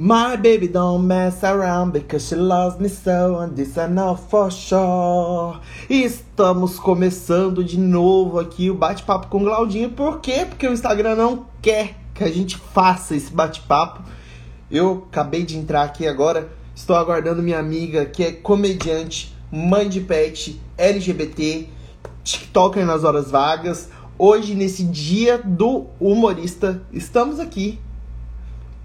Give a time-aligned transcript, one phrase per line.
[0.00, 4.48] My baby don't mess around because she loves me so and this I know for
[4.48, 5.58] sure.
[5.90, 9.90] Estamos começando de novo aqui o bate-papo com Claudinho.
[9.90, 10.46] Por quê?
[10.48, 14.04] Porque o Instagram não quer que a gente faça esse bate-papo.
[14.70, 20.00] Eu acabei de entrar aqui agora, estou aguardando minha amiga que é comediante, mãe de
[20.00, 21.68] pet, LGBT,
[22.22, 23.88] TikToker nas horas vagas.
[24.16, 27.80] Hoje, nesse dia do humorista, estamos aqui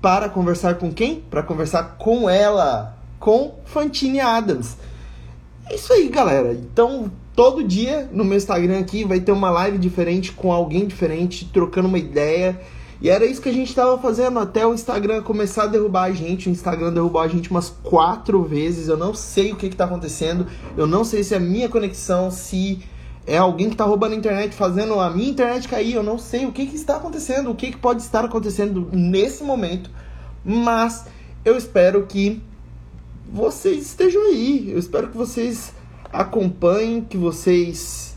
[0.03, 1.21] para conversar com quem?
[1.21, 4.75] Para conversar com ela, com Fantine Adams.
[5.69, 6.51] É isso aí, galera.
[6.51, 11.49] Então, todo dia no meu Instagram aqui vai ter uma live diferente com alguém diferente,
[11.53, 12.59] trocando uma ideia.
[13.01, 16.11] E era isso que a gente estava fazendo até o Instagram começar a derrubar a
[16.11, 16.49] gente.
[16.49, 18.89] O Instagram derrubou a gente umas quatro vezes.
[18.89, 20.47] Eu não sei o que está acontecendo.
[20.75, 22.83] Eu não sei se é a minha conexão, se
[23.25, 25.93] é alguém que está roubando a internet, fazendo a minha internet cair.
[25.93, 29.43] Eu não sei o que, que está acontecendo, o que, que pode estar acontecendo nesse
[29.43, 29.89] momento.
[30.43, 31.05] Mas
[31.45, 32.41] eu espero que
[33.31, 34.71] vocês estejam aí.
[34.71, 35.73] Eu espero que vocês
[36.11, 38.15] acompanhem, que vocês,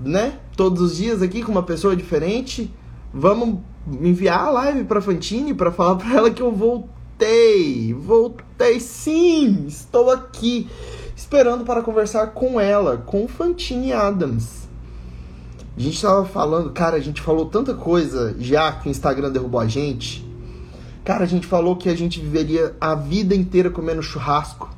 [0.00, 2.72] né, todos os dias aqui com uma pessoa diferente.
[3.12, 3.60] Vamos
[4.00, 7.92] enviar a live para Fantine para falar para ela que eu voltei.
[7.94, 10.68] Voltei sim, estou aqui
[11.16, 14.68] esperando para conversar com ela, com Fantine Adams.
[15.76, 19.60] A gente tava falando, cara, a gente falou tanta coisa já que o Instagram derrubou
[19.60, 20.27] a gente.
[21.08, 24.68] Cara, a gente falou que a gente viveria a vida inteira comendo churrasco.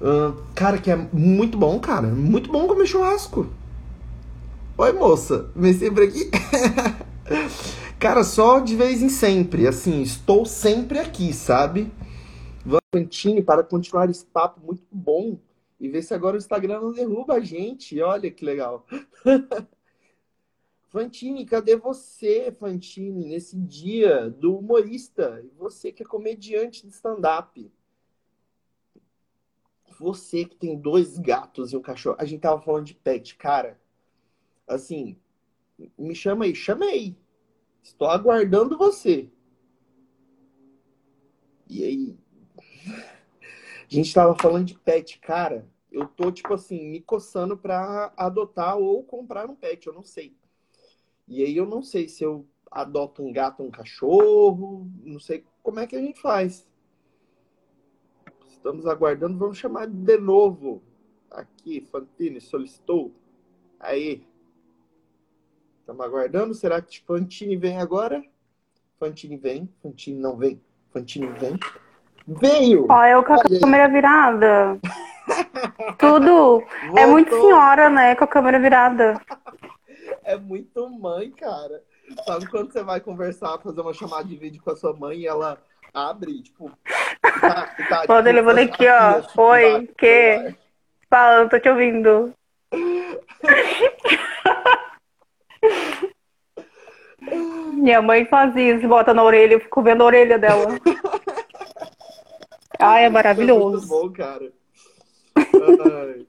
[0.00, 2.08] Uh, cara, que é muito bom, cara.
[2.08, 3.46] Muito bom comer churrasco.
[4.76, 5.48] Oi, moça.
[5.54, 6.28] Vem sempre aqui.
[7.96, 9.68] cara, só de vez em sempre.
[9.68, 11.92] Assim, estou sempre aqui, sabe?
[12.92, 15.38] Vantine para continuar esse papo muito bom.
[15.78, 18.02] E ver se agora o Instagram não derruba a gente.
[18.02, 18.84] Olha que legal.
[20.90, 25.44] Fantine, cadê você, Fantine, nesse dia do humorista?
[25.56, 27.72] Você que é comediante de stand-up.
[30.00, 32.16] Você que tem dois gatos e um cachorro.
[32.18, 33.80] A gente tava falando de pet, cara.
[34.66, 35.16] Assim,
[35.96, 37.16] me chama aí, chamei.
[37.80, 39.30] Estou aguardando você.
[41.68, 42.18] E aí?
[42.88, 45.68] A gente tava falando de pet, cara.
[45.92, 50.39] Eu tô, tipo assim, me coçando pra adotar ou comprar um pet, eu não sei.
[51.30, 55.78] E aí eu não sei se eu adoto um gato um cachorro, não sei como
[55.78, 56.68] é que a gente faz.
[58.48, 60.82] Estamos aguardando, vamos chamar de novo.
[61.30, 63.14] Aqui, Fantine solicitou.
[63.78, 64.26] Aí.
[65.78, 66.52] Estamos aguardando.
[66.52, 68.24] Será que Fantine vem agora?
[68.98, 69.72] Fantine vem.
[69.80, 70.60] Fantine não vem.
[70.92, 71.56] Fantine vem.
[72.26, 72.86] Veio!
[72.90, 73.92] Ó, eu com a Olha câmera aí.
[73.92, 74.80] virada.
[75.96, 76.58] Tudo.
[76.58, 76.98] Voltou.
[76.98, 78.16] É muito senhora, né?
[78.16, 79.20] Com a câmera virada
[80.30, 81.82] é muito mãe, cara.
[82.24, 85.26] Sabe quando você vai conversar, fazer uma chamada de vídeo com a sua mãe e
[85.26, 85.60] ela
[85.92, 86.70] abre, tipo.
[87.20, 89.18] Tá, tá, tipo, levando aqui, ó.
[89.18, 90.54] Assim, Oi, que?
[91.08, 92.32] Falando, tô te ouvindo.
[97.74, 100.66] Minha mãe faz isso, bota na orelha, eu fico vendo a orelha dela.
[102.78, 103.76] Ai, é maravilhoso.
[103.76, 104.52] É muito bom, cara.
[105.36, 106.26] Ai.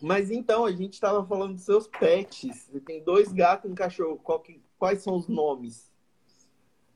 [0.00, 2.68] Mas então, a gente estava falando dos seus pets.
[2.68, 4.20] Você tem dois gatos e um cachorro.
[4.44, 5.90] Que, quais são os nomes?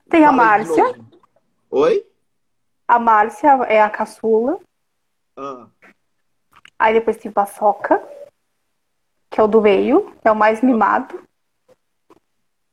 [0.08, 1.04] Tem Fala a Márcia.
[1.70, 2.06] Oi?
[2.86, 4.60] A Márcia é a caçula.
[5.36, 5.66] Ah.
[6.78, 8.02] Aí depois tem Paçoca,
[9.30, 11.22] que é o do meio, é o mais mimado.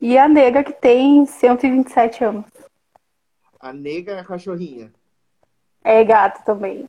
[0.02, 2.46] E a nega que tem 127 anos.
[3.60, 4.92] A nega é a cachorrinha.
[5.84, 6.86] É gato também.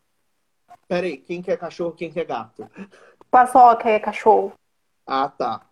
[0.89, 2.69] Peraí, quem que é cachorro, quem que é gato?
[3.31, 4.53] Paçoca é cachorro.
[5.07, 5.63] Ah, tá.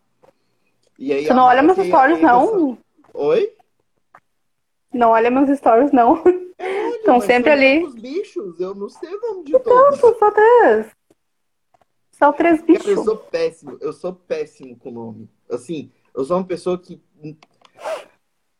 [0.98, 2.78] E aí, tu não olha meus stories, não?
[3.14, 3.56] Oi?
[4.92, 6.22] Não olha meus stories, não.
[6.96, 7.84] Estão sempre ali.
[7.84, 10.00] Os bichos, eu não sei o nome de todos.
[10.00, 10.86] Tanto, só três.
[12.12, 12.86] Só três bichos.
[12.86, 15.30] Eu sou péssimo, eu sou péssimo com nome.
[15.50, 17.00] Assim, eu sou uma pessoa que.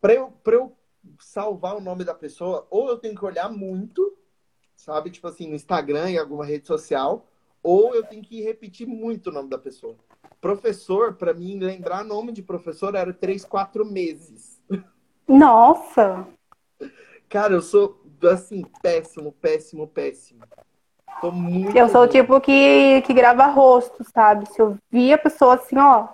[0.01, 0.77] Pra eu, pra eu
[1.21, 4.17] salvar o nome da pessoa, ou eu tenho que olhar muito,
[4.77, 5.11] sabe?
[5.11, 7.28] Tipo assim, no Instagram, em alguma rede social,
[7.63, 9.97] ou eu tenho que repetir muito o nome da pessoa.
[10.41, 14.61] Professor, para mim, lembrar nome de professor era três, quatro meses.
[15.27, 16.27] Nossa!
[17.29, 18.01] Cara, eu sou,
[18.31, 20.43] assim, péssimo, péssimo, péssimo.
[21.21, 21.77] Tô muito.
[21.77, 24.47] Eu sou o tipo que, que grava rosto, sabe?
[24.47, 26.09] Se eu vi a pessoa assim, ó.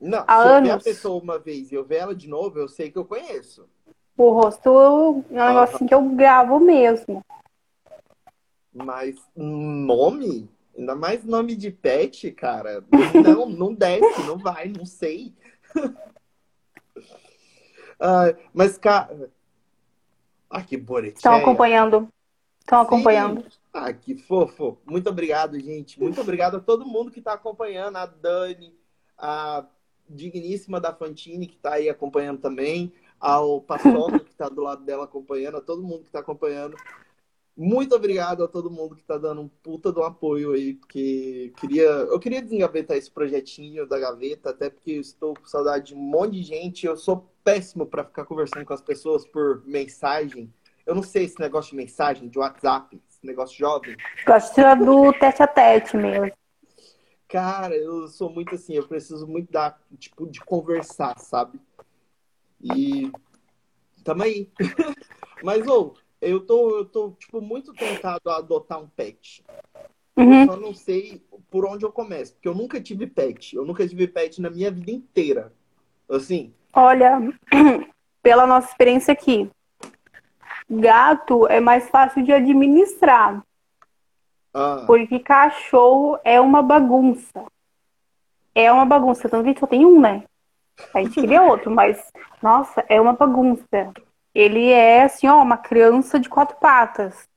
[0.00, 0.56] Não, há se anos.
[0.56, 2.96] eu ver a pessoa uma vez e eu ver ela de novo, eu sei que
[2.98, 3.68] eu conheço.
[4.16, 7.22] O rosto é um negócio assim que eu gravo mesmo.
[8.72, 10.48] Mas nome?
[10.80, 12.82] Ainda mais nome de pet, cara.
[13.22, 15.34] Não, não desce, não vai, não sei.
[18.00, 19.30] ah, mas, cara.
[20.48, 21.18] Ah, que boreteia.
[21.18, 22.08] Estão acompanhando.
[22.60, 23.44] Estão acompanhando.
[23.74, 24.78] Ah, que fofo.
[24.86, 26.00] Muito obrigado, gente.
[26.00, 27.96] Muito obrigado a todo mundo que está acompanhando.
[27.98, 28.74] A Dani,
[29.18, 29.66] a
[30.08, 32.90] digníssima da Fantine, que está aí acompanhando também.
[33.20, 35.58] Ao Paçoca, que está do lado dela acompanhando.
[35.58, 36.74] A todo mundo que está acompanhando.
[37.56, 41.82] Muito obrigado a todo mundo que está dando um puta do apoio aí, porque queria,
[41.82, 45.98] eu queria desengavetar esse projetinho da gaveta, até porque eu estou com saudade de um
[45.98, 46.86] monte de gente.
[46.86, 50.52] Eu sou péssimo para ficar conversando com as pessoas por mensagem.
[50.86, 53.96] Eu não sei esse negócio de mensagem, de WhatsApp, esse negócio jovem.
[54.26, 56.32] Gosto do tete a tete mesmo.
[57.28, 61.60] Cara, eu sou muito assim, eu preciso muito da, tipo, de conversar, sabe?
[62.60, 63.12] E
[64.02, 64.50] tamo aí.
[65.44, 69.44] Mas, ô, eu tô, eu tô, tipo, muito tentado a adotar um pet.
[70.16, 70.42] Uhum.
[70.42, 73.56] Eu só não sei por onde eu começo, porque eu nunca tive pet.
[73.56, 75.52] Eu nunca tive pet na minha vida inteira.
[76.08, 77.20] Assim, Olha,
[78.22, 79.50] pela nossa experiência aqui,
[80.68, 83.44] gato é mais fácil de administrar,
[84.54, 87.44] ah, porque cachorro é uma bagunça.
[88.54, 89.28] É uma bagunça.
[89.28, 90.24] Tanto que a gente só tem um, né?
[90.94, 92.02] A gente queria outro, mas,
[92.42, 93.92] nossa, é uma bagunça.
[94.34, 97.28] Ele é, assim, ó, uma criança de quatro patas.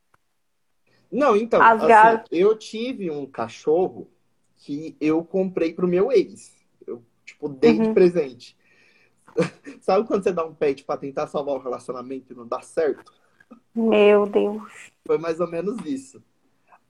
[1.11, 4.09] Não, então, As assim, gatas- eu tive um cachorro
[4.57, 6.51] que eu comprei pro meu ex.
[6.85, 7.93] Eu, tipo, dei de Uhum.
[7.93, 8.57] presente.
[9.81, 13.13] Sabe quando você dá um pet pra tentar salvar o relacionamento e não dá certo?
[13.75, 14.91] Meu Deus.
[15.05, 16.23] Foi mais ou menos isso.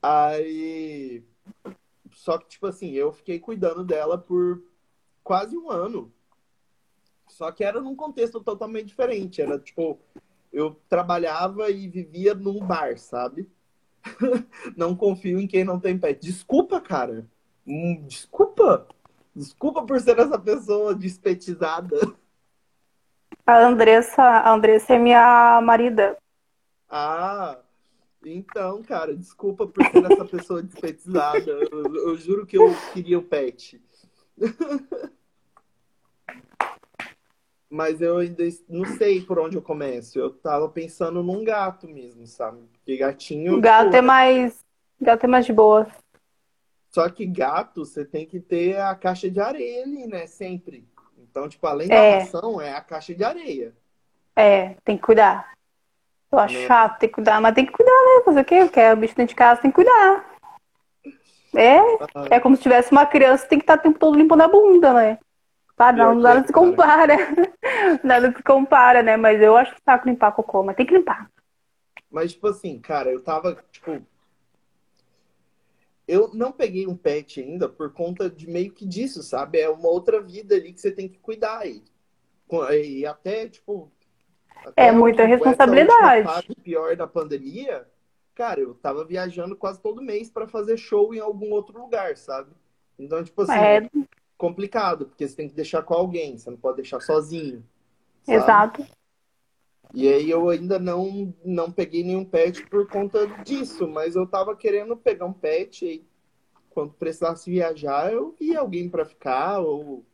[0.02, 1.22] Aí.
[2.12, 4.62] Só que, tipo assim, eu fiquei cuidando dela por
[5.22, 6.12] quase um ano.
[7.26, 9.42] Só que era num contexto totalmente diferente.
[9.42, 9.98] Era tipo,
[10.52, 13.50] eu trabalhava e vivia num bar, sabe?
[14.76, 16.20] Não confio em quem não tem pet.
[16.20, 17.26] Desculpa, cara.
[17.66, 18.86] Hum, desculpa.
[19.34, 21.96] Desculpa por ser essa pessoa despetizada.
[23.46, 26.16] A Andressa, a Andressa é minha marida.
[26.88, 27.58] Ah,
[28.24, 31.50] então, cara, desculpa por ser essa pessoa despetizada.
[31.50, 33.82] Eu, eu juro que eu queria o pet.
[37.74, 40.16] Mas eu ainda não sei por onde eu começo.
[40.16, 42.62] Eu tava pensando num gato mesmo, sabe?
[42.72, 43.58] Porque gatinho.
[43.58, 44.64] O gato tipo, é mais.
[45.00, 45.88] Gato é mais de boa.
[46.92, 50.24] Só que gato, você tem que ter a caixa de areia ali, né?
[50.28, 50.86] Sempre.
[51.18, 52.18] Então, tipo, além da É.
[52.18, 53.74] ração, é a caixa de areia.
[54.36, 55.52] É, tem que cuidar.
[56.30, 56.66] Eu acho Né?
[56.68, 58.22] chato ter que cuidar, mas tem que cuidar, né?
[58.24, 58.68] Fazer o quê?
[58.68, 60.32] Quer o bicho dentro de casa, tem que cuidar.
[61.56, 64.42] É, Ah, é como se tivesse uma criança, tem que estar o tempo todo limpando
[64.42, 65.18] a bunda, né?
[65.76, 67.16] Tá, Pior não, que nada é, se compara.
[68.04, 69.16] Nada se compara, né?
[69.16, 71.28] Mas eu acho saco limpar cocô, mas tem que limpar.
[72.10, 74.00] Mas, tipo assim, cara, eu tava, tipo.
[76.06, 79.58] Eu não peguei um pet ainda por conta de meio que disso, sabe?
[79.58, 81.62] É uma outra vida ali que você tem que cuidar.
[82.46, 83.90] Com- E até, tipo.
[84.64, 86.24] É até muita essa última responsabilidade.
[86.24, 87.86] fase pior da pandemia,
[88.34, 92.50] cara, eu tava viajando quase todo mês pra fazer show em algum outro lugar, sabe?
[92.98, 93.82] Então, tipo assim, É,
[94.36, 97.64] complicado, porque você tem que deixar com alguém, você não pode deixar sozinho.
[98.24, 98.36] sabe?
[98.36, 98.86] exato.
[99.92, 104.56] E aí eu ainda não, não peguei nenhum pet por conta disso, mas eu tava
[104.56, 106.04] querendo pegar um pet e
[106.70, 110.04] quando precisasse viajar, eu ia alguém pra ficar ou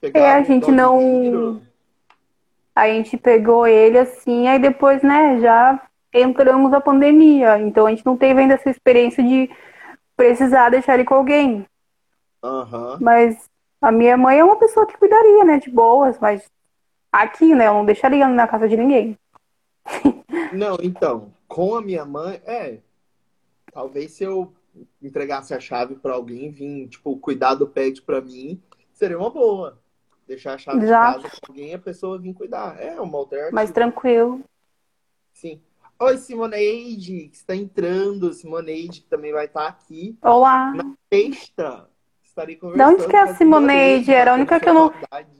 [0.00, 1.60] pegar É, a um gente dog não-.
[2.74, 5.82] A gente pegou ele assim, aí depois, né, já
[6.14, 7.58] entramos na pandemia.
[7.58, 9.50] Então a gente não teve ainda essa experiência de
[10.16, 11.66] precisar deixar ele com alguém.
[12.42, 12.98] Aham.
[13.00, 13.49] Mas
[13.80, 16.44] a minha mãe é uma pessoa que cuidaria, né, de boas, mas
[17.10, 19.18] aqui, né, eu não deixaria na casa de ninguém.
[20.52, 22.80] Não, então, com a minha mãe, é.
[23.72, 24.52] Talvez se eu
[25.00, 28.60] entregasse a chave pra alguém vir, tipo, cuidar do pet pra mim,
[28.92, 29.78] seria uma boa.
[30.26, 31.18] Deixar a chave Exato.
[31.18, 32.80] de casa com alguém e a pessoa vir cuidar.
[32.80, 33.54] É uma alternativa.
[33.54, 34.40] Mais tranquilo.
[35.32, 35.60] Sim.
[35.98, 38.32] Oi, Simoneide, que está entrando.
[38.32, 40.16] Simoneide, que também vai estar aqui.
[40.22, 40.72] Olá.
[41.12, 41.89] Sexta,
[42.40, 42.94] estarei Da conversando.
[42.94, 44.10] onde que é a Simoneide?
[44.12, 44.92] Era a única que eu não-.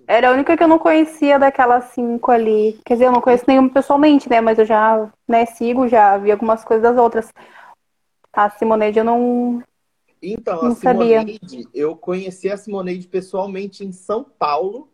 [0.06, 2.78] Era a única que eu não conhecia daquelas cinco ali.
[2.84, 4.40] Quer dizer, eu não conheço nenhuma pessoalmente, né?
[4.40, 7.32] Mas eu já, né, sigo, já vi algumas coisas das outras.
[8.32, 9.62] A Simoneide eu não.
[10.22, 11.20] Então, Não a sabia.
[11.20, 14.88] Simoneide, eu conheci a Simoneide pessoalmente em São Paulo,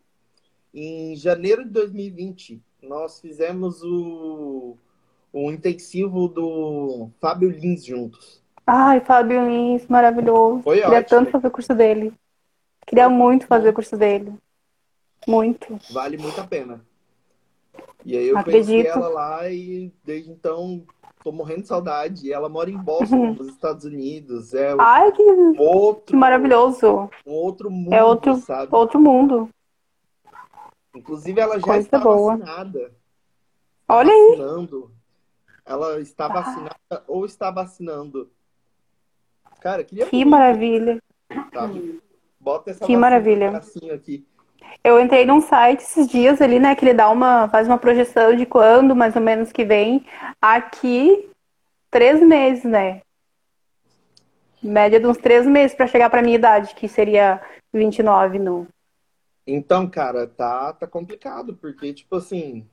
[0.73, 2.61] em janeiro de 2020.
[2.81, 4.77] Nós fizemos o,
[5.33, 8.41] o intensivo do Fábio Lins juntos.
[8.69, 10.61] Ai, Fábio Lins, maravilhoso.
[10.63, 11.09] Foi Queria ótimo.
[11.09, 12.13] tanto fazer o curso dele.
[12.85, 14.33] Queria muito fazer o curso dele.
[15.25, 15.77] Muito.
[15.91, 16.81] Vale muito a pena.
[18.05, 18.67] E aí eu Acredito.
[18.67, 20.83] conheci ela lá e desde então
[21.23, 22.31] tô morrendo de saudade.
[22.31, 24.53] Ela mora em Boston, nos Estados Unidos.
[24.53, 25.23] É Ai, que,
[25.57, 27.09] outro, que maravilhoso.
[27.25, 28.73] um outro mundo, É outro- sabe?
[28.75, 29.49] Outro mundo.
[30.95, 32.37] Inclusive ela já Coisa está boa.
[32.37, 32.91] vacinada.
[33.87, 34.29] Olha aí.
[34.37, 34.91] Vacinando.
[35.65, 36.29] Ela está Ah.
[36.29, 38.29] vacinada ou está vacinando.
[39.61, 40.97] Cara, queria Que muito, maravilha.
[41.53, 42.01] sabe?
[42.39, 43.51] Bota essa Que maravilha.
[43.93, 44.25] aqui.
[44.83, 48.35] Eu entrei num site esses dias ali, né, que ele dá uma, faz uma projeção
[48.35, 50.05] de quando, mais ou menos, que vem.
[50.41, 51.29] Aqui,
[51.89, 53.01] três meses, né?
[54.61, 57.41] Média de uns três meses pra chegar pra minha idade, que seria
[57.73, 58.67] 29 no.
[59.45, 62.67] Então, cara, tá, tá complicado, porque, tipo assim,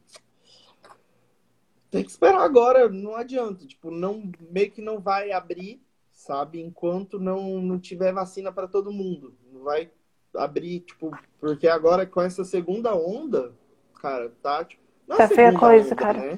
[1.91, 5.81] tem que esperar agora, não adianta, tipo, não, meio que não vai abrir,
[6.25, 9.35] sabe, enquanto não, não tiver vacina para todo mundo.
[9.53, 9.91] Não vai
[10.35, 13.53] abrir, tipo, porque agora com essa segunda onda,
[14.01, 16.19] cara, tá, tipo, não Tá é feia a segunda coisa, onda, cara.
[16.19, 16.37] né?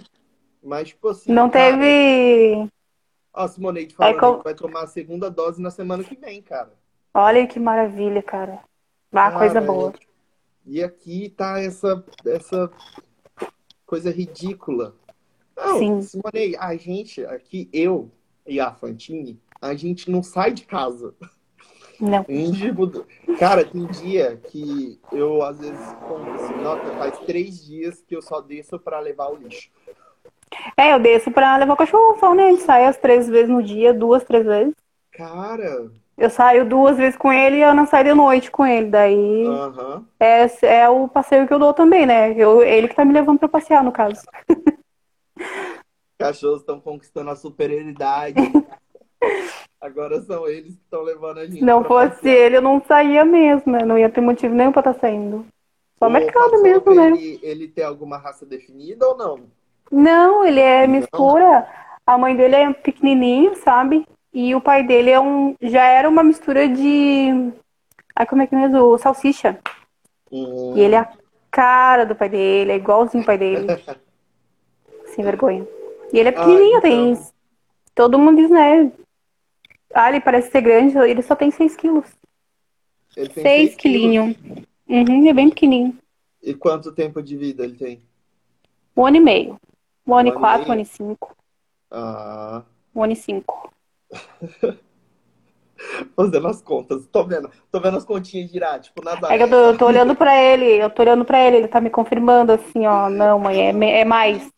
[0.62, 2.70] Mas, tipo assim, Não cara, teve.
[3.32, 6.16] ó, a Simoneide falando É co- que vai tomar a segunda dose na semana que
[6.16, 6.72] vem, cara.
[7.14, 8.62] Olha que maravilha, cara.
[9.12, 9.92] Ah, coisa Cara, boa.
[10.66, 12.70] E aqui tá essa, essa
[13.86, 14.96] coisa ridícula.
[15.56, 16.02] Não, Sim.
[16.02, 18.10] Simone, a gente aqui, eu
[18.46, 21.14] e a Fantine, a gente não sai de casa.
[22.00, 22.24] Não.
[22.24, 23.06] Tipo,
[23.38, 28.22] Cara, tem dia que eu às vezes conto assim, nossa, faz três dias que eu
[28.22, 29.70] só desço pra levar o lixo.
[30.76, 32.48] É, eu desço pra levar o cachorro só, né?
[32.48, 34.74] A gente sai as três vezes no dia, duas, três vezes.
[35.12, 38.90] Cara, Eu saio duas vezes com ele e a Ana sai de noite com ele.
[38.90, 40.04] Daí aham.
[40.20, 40.46] é,
[40.82, 42.32] é o passeio que eu dou também, né?
[42.36, 44.20] Eu, ele que tá me levando pra passear, no caso.
[46.18, 48.36] Cachorros estão conquistando a superioridade.
[49.80, 53.24] Agora são eles que estão levando a gente Se não fosse ele, eu não saía
[53.24, 53.84] mesmo, né?
[53.84, 55.46] Não ia ter motivo nenhum pra estar saindo.
[55.98, 57.08] Só O mercado mesmo, né?
[57.08, 59.40] Ele, ele tem alguma raça definida ou não?
[59.90, 61.68] Não, ele é mistura.
[62.06, 64.06] A mãe dele é pequenininho, sabe?
[64.32, 67.52] E o pai dele é um, já era uma mistura de,
[68.14, 68.98] ai como é que é mesmo?
[68.98, 69.58] Salsicha.
[70.30, 71.12] Hum, E ele é a
[71.50, 73.66] cara do pai dele, é igualzinho o pai dele.
[75.14, 75.66] Sem vergonha.
[76.12, 76.80] E ele é pequenininho, Ah, então.
[76.80, 77.18] tem.
[77.94, 78.92] Todo mundo diz, né?
[79.98, 82.06] Ah, ele parece ser grande, ele só tem 6 quilos.
[83.16, 83.80] ele tem 6 seis quilos.
[83.80, 84.36] quilinho.
[84.88, 85.98] Uhum, ele é bem pequenininho.
[86.42, 88.02] E quanto tempo de vida ele tem?
[88.94, 89.58] Um ano e meio.
[90.06, 91.34] Um ano Um e quatro, um ano e cinco.
[91.90, 92.62] Ah,
[92.94, 93.72] Um ano e cinco.
[96.14, 97.06] fazendo as contas.
[97.06, 99.32] Tô vendo, tô vendo as continhas girar, tipo, nada.
[99.32, 101.68] É que eu tô, eu tô olhando pra ele, eu tô olhando pra ele, ele
[101.68, 103.08] tá me confirmando assim, ó.
[103.08, 104.50] Não, mãe, é, é mais.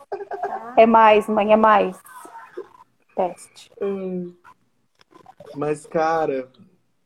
[0.77, 1.97] É mais, mãe, é mais.
[3.15, 3.71] Teste.
[5.57, 6.51] Mas, cara,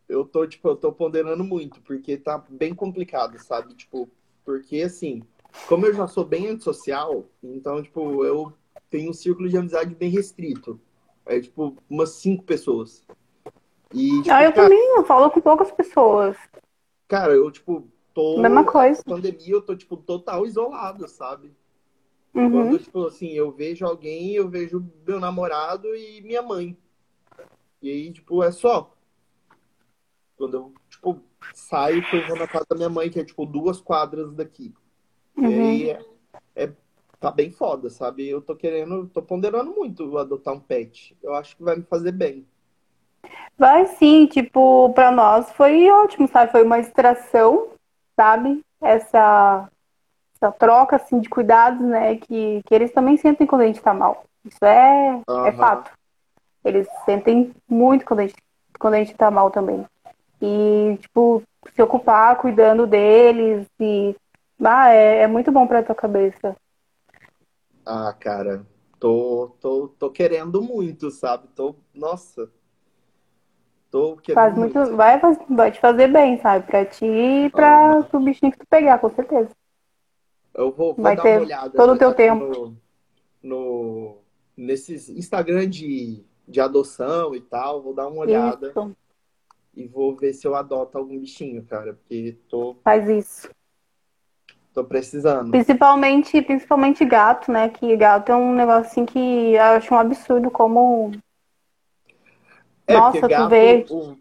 [0.08, 3.74] eu tô, tipo, eu tô ponderando muito, porque tá bem complicado, sabe?
[3.74, 4.10] Tipo,
[4.44, 5.22] porque assim,
[5.68, 8.52] como eu já sou bem antissocial, então, tipo, eu
[8.90, 10.80] tenho um círculo de amizade bem restrito.
[11.24, 13.04] É, tipo, umas cinco pessoas.
[13.94, 16.36] E, tipo, Ah, eu cara, também, eu falo com poucas pessoas.
[17.08, 18.40] cara, eu, tipo, tô.
[18.40, 19.02] Mesma coisa.
[19.06, 21.52] Na pandemia, eu tô, tipo, total isolado, sabe?
[22.34, 22.50] Uhum.
[22.52, 26.76] Quando, tipo, assim, eu vejo alguém, eu vejo meu namorado e minha mãe.
[27.82, 28.94] E aí, tipo, é só.
[30.36, 31.20] Quando eu, tipo,
[31.52, 34.74] saio, eu vou na casa da minha mãe, que é, tipo, duas quadras daqui.
[35.36, 35.50] E Uhum.
[35.50, 36.04] aí, é,
[36.56, 36.72] é-
[37.20, 38.28] tá bem foda, sabe?
[38.28, 41.16] Eu tô querendo, tô ponderando muito adotar um pet.
[41.22, 42.46] Eu acho que vai me fazer bem.
[43.56, 46.50] Vai sim, tipo, pra nós foi ótimo, sabe?
[46.50, 47.68] Foi uma distração,
[48.18, 48.60] sabe?
[48.80, 49.68] Essa,
[50.36, 52.16] essa troca, assim, de cuidados, né?
[52.16, 54.24] Que, que eles também sentem quando a gente tá mal.
[54.44, 55.52] Isso é, é Aham.
[55.52, 55.90] fato.
[56.64, 58.36] Eles sentem muito quando a gente,
[58.78, 59.84] quando a gente tá mal também.
[60.42, 61.42] E, tipo,
[61.74, 64.14] se ocupar cuidando deles e...
[64.64, 66.56] Ah, é, é muito bom pra tua cabeça.
[67.86, 68.66] Ah, cara,
[68.98, 71.48] tô, tô, tô querendo muito, sabe?
[71.54, 72.50] Tô, nossa.
[73.90, 76.66] Tô querendo Faz muito, vai, faz- vai te fazer bem, sabe?
[76.66, 79.50] Pra ti e pra o bichinho que tu pegar, com certeza.
[80.54, 82.44] Eu vou, vou Vai dar ter uma olhada todo o teu tempo.
[82.44, 82.76] No,
[83.42, 84.18] no,
[84.56, 88.96] nesses Instagram de, de adoção e tal, vou dar uma olhada Isso,
[89.74, 93.48] e vou ver se eu adoto algum bichinho, cara, porque tô, faz isso.
[94.74, 95.50] tô precisando.
[95.50, 97.68] Principalmente, principalmente gato, né?
[97.68, 99.18] Que gato é um negócio assim que
[99.54, 101.12] eu acho um absurdo como.
[102.86, 103.86] É, Nossa, porque tu gato, vê.
[103.90, 104.16] o-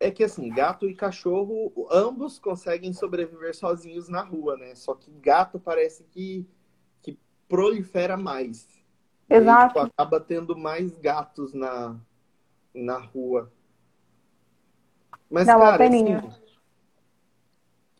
[0.00, 4.74] é que assim, gato e cachorro, ambos conseguem sobreviver sozinhos na rua, né?
[4.74, 6.46] Só que gato parece que,
[7.02, 8.68] que prolifera mais.
[9.36, 9.74] Exato.
[9.74, 11.98] tipo, acaba tendo mais gatos na,
[12.74, 13.52] na rua.
[15.30, 16.06] Mas, uma cara, assim,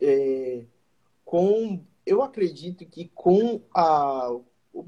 [0.00, 0.64] é,
[1.25, 4.30] com, eu acredito que com a,
[4.73, 4.85] o,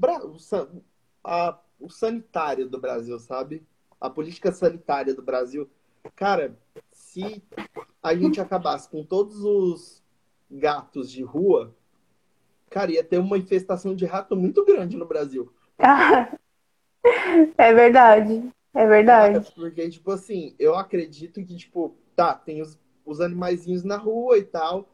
[1.23, 3.65] a- o sanitário do Brasil, sabe?
[3.99, 5.69] A política sanitária do Brasil,
[6.15, 6.57] cara,
[6.91, 7.43] se
[8.01, 10.01] a gente acabasse com todos os
[10.49, 11.75] gatos de rua,
[12.69, 15.53] cara, ia ter uma infestação de rato muito grande no Brasil.
[17.57, 18.51] É verdade.
[18.73, 19.51] É verdade.
[19.55, 24.43] Porque, tipo assim, eu acredito que, tipo, tá, tem os, os animaizinhos na rua e
[24.43, 24.87] tal,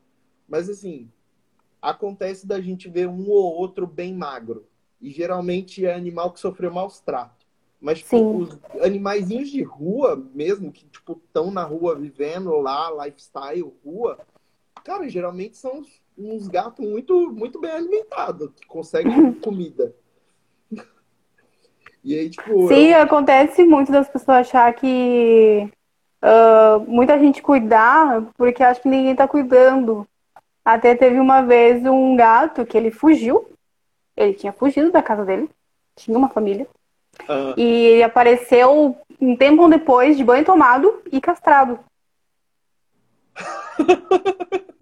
[0.47, 1.11] mas assim,
[1.81, 4.65] acontece da gente ver um ou outro bem magro.
[4.99, 7.45] E geralmente é animal que sofreu maus tratos.
[7.79, 13.71] Mas tipo, os animaizinhos de rua mesmo, que tipo estão na rua vivendo lá, lifestyle,
[13.85, 14.17] rua,
[14.83, 19.93] cara, geralmente são uns, uns gatos muito, muito bem alimentados, que conseguem comida.
[22.07, 25.69] E aí, tipo, Sim, eu- acontece muito das pessoas achar que
[26.21, 30.07] ah, muita gente cuidar porque acha que ninguém tá cuidando.
[30.63, 33.49] Até teve uma vez um gato que ele fugiu.
[34.15, 35.49] Ele tinha fugido da casa dele,
[35.97, 36.65] tinha uma família.
[37.27, 41.77] ah, E ele apareceu um tempo depois de banho tomado e castrado.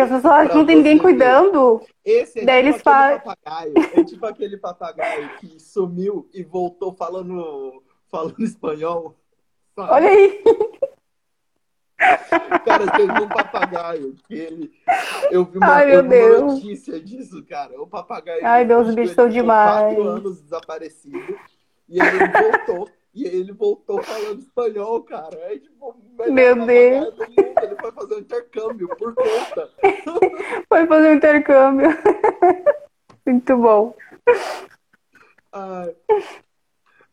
[0.00, 1.02] Porque as pessoas acham que não tem ninguém ver.
[1.02, 1.86] cuidando.
[2.04, 3.72] Esse é Daí tipo eles aquele fa- papagaio.
[3.94, 9.16] É tipo aquele papagaio que sumiu e voltou falando, falando espanhol.
[9.76, 9.92] sabe?
[9.92, 10.42] Olha aí.
[12.64, 14.72] Cara, teve um papagaio que ele.
[15.30, 17.80] Eu vi uma, Ai, eu vi uma notícia disso, cara.
[17.80, 18.40] O papagaio.
[18.46, 19.94] Ai, ele bichos são demais.
[19.96, 21.38] quatro anos desaparecido.
[21.88, 22.88] E ele voltou.
[23.12, 25.36] E ele voltou falando espanhol, cara.
[25.36, 25.96] É tipo,
[26.28, 26.70] Meu mundo.
[26.70, 29.70] Ele foi fazer um intercâmbio por conta.
[30.68, 31.88] Foi fazer um intercâmbio.
[33.26, 33.96] Muito bom.
[35.52, 35.96] Ai.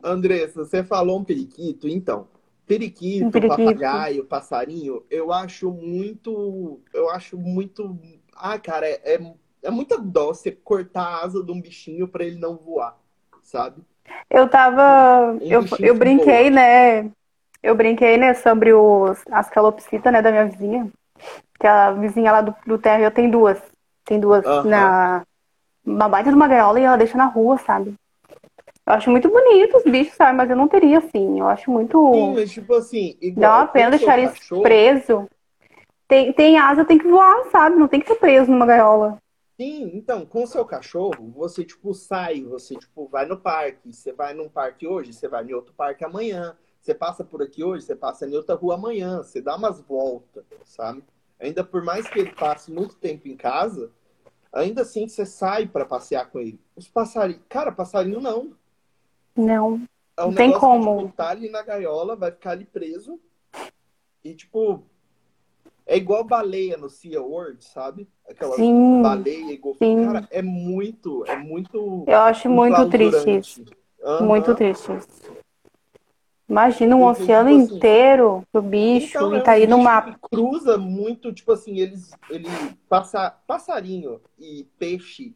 [0.03, 2.27] Andressa, você falou um periquito, então.
[2.67, 3.57] Periquito, Um periquito.
[3.63, 6.81] papagaio, passarinho, eu acho muito.
[6.93, 7.97] Eu acho muito.
[8.33, 12.25] Ah, cara, é, é, é muita dó você cortar a asa de um bichinho pra
[12.25, 12.99] ele não voar,
[13.41, 13.81] sabe?
[14.29, 15.37] Eu tava.
[15.41, 17.09] Eu, eu que brinquei, né?
[17.61, 20.87] Eu brinquei, né, sobre os, as calopsitas, né, da minha vizinha.
[21.59, 23.59] Que a vizinha lá do, do térreo tem duas.
[24.05, 24.69] Tem duas Aham.
[24.69, 25.23] na.
[25.85, 27.95] Uma baita de uma gaiola e ela deixa na rua, sabe?
[28.85, 30.37] Eu acho muito bonito os bichos, sabe?
[30.37, 31.39] Mas eu não teria assim.
[31.39, 32.11] Eu acho muito.
[32.13, 33.41] Sim, mas tipo assim, igual.
[33.41, 35.25] Dá uma pena deixar eles cachorro- presos.
[36.07, 37.75] Tem, tem asa, tem que voar, sabe?
[37.75, 39.17] Não tem que ser preso numa gaiola.
[39.59, 43.91] Sim, então, com o seu cachorro, você, tipo, sai, você, tipo, vai no parque.
[43.91, 46.55] Você vai num parque hoje, você vai em outro parque amanhã.
[46.79, 49.17] Você passa por aqui hoje, você passa em outra rua amanhã.
[49.17, 51.03] Você dá umas voltas, sabe?
[51.39, 53.91] Ainda por mais que ele passe muito tempo em casa,
[54.53, 56.59] ainda assim você sai pra passear com ele.
[56.75, 57.41] Os passarinhos.
[57.49, 58.55] Cara, passarinho não.
[59.35, 59.81] Não.
[60.15, 61.01] É um Não tem que, como.
[61.01, 63.19] tipo, tá ali na gaiola, vai ficar ali preso.
[64.23, 64.83] E, tipo,
[65.87, 68.07] é igual baleia no Sea World, sabe?
[68.29, 69.01] Aquela Sim.
[69.01, 70.05] baleia e golfinho.
[70.05, 73.63] Cara, é muito, é muito Eu acho muito triste isso.
[74.03, 74.27] Aham.
[74.27, 75.37] Muito triste isso.
[76.49, 79.67] Imagina um Porque, oceano tipo assim, inteiro pro bicho Então, e é tá um aí
[79.67, 80.01] numa.
[80.01, 82.47] que cruza muito, tipo assim, eles, ele
[82.89, 85.35] passa, passarinho e peixe,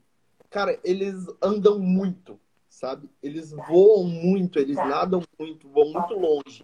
[0.49, 2.39] cara, eles andam muito,
[2.71, 3.09] sabe?
[3.21, 6.63] Eles voam muito, eles nadam muito, voam muito longe.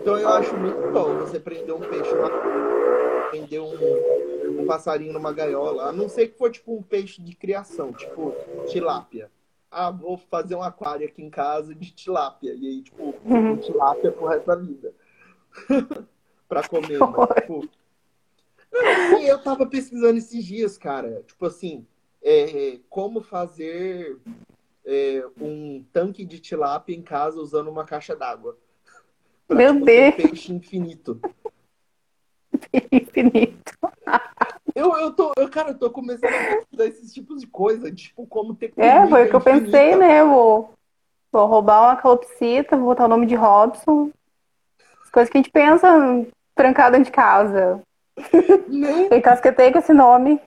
[0.00, 5.32] Então eu acho muito bom você prender um peixe, numa- prender um, um passarinho numa
[5.32, 8.34] gaiola, a não ser que for tipo um peixe de criação, tipo
[8.66, 9.30] tilápia.
[9.70, 12.52] Ah, vou fazer um aquário aqui em casa de tilápia.
[12.54, 13.52] E aí, tipo, Uhum.
[13.52, 14.92] um tilápia pro resto da vida.
[16.48, 17.68] pra comer, mas, tipo...
[19.20, 21.22] E eu tava pesquisando esses dias, cara.
[21.24, 21.86] Tipo assim,
[22.20, 24.18] é, como fazer
[24.90, 28.58] é, um tanque de tilápia em casa usando uma caixa d'água.
[29.48, 30.14] Meu tipo, ter um Deus.
[30.16, 31.20] peixe infinito.
[32.92, 33.72] Infinito.
[34.74, 38.26] Eu, eu tô, eu, cara, eu tô começando a pesquisar esses tipos de coisa, tipo,
[38.26, 40.22] como ter É, foi o que eu pensei, né?
[40.22, 40.72] Vou,
[41.32, 44.10] vou roubar uma calopsita, vou botar o nome de Robson.
[45.02, 45.88] As coisas que a gente pensa
[46.54, 47.80] trancado dentro de casa.
[48.68, 49.08] Né?
[49.10, 50.40] Eu encasquetei com esse nome.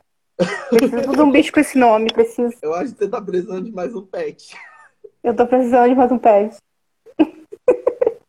[0.70, 2.12] Preciso de um bicho com esse nome.
[2.12, 2.56] Preciso.
[2.62, 4.56] Eu acho que você tá precisando de mais um pet.
[5.24, 6.58] Eu tô precisando de mais um pet.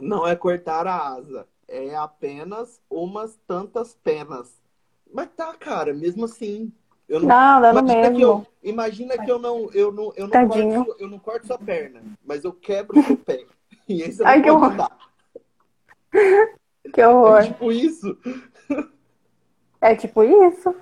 [0.00, 4.60] Não é cortar a asa, é apenas umas tantas penas.
[5.12, 6.72] Mas tá, cara, mesmo assim.
[7.08, 7.28] Eu não...
[7.28, 8.46] Não, dá imagina que eu, mesmo.
[8.62, 10.84] imagina que eu não, eu não, eu não Tadinho.
[10.84, 13.44] corto, eu não corto sua perna, mas eu quebro seu pé.
[13.86, 14.84] E aí você Ai, não que
[16.90, 17.42] pode horror.
[17.42, 18.18] Que É tipo isso.
[19.80, 20.74] É tipo isso.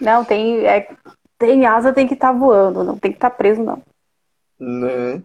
[0.00, 0.94] Não, tem, é,
[1.38, 3.82] tem asa, tem que estar voando, não tem que estar preso, não.
[4.58, 5.22] Né?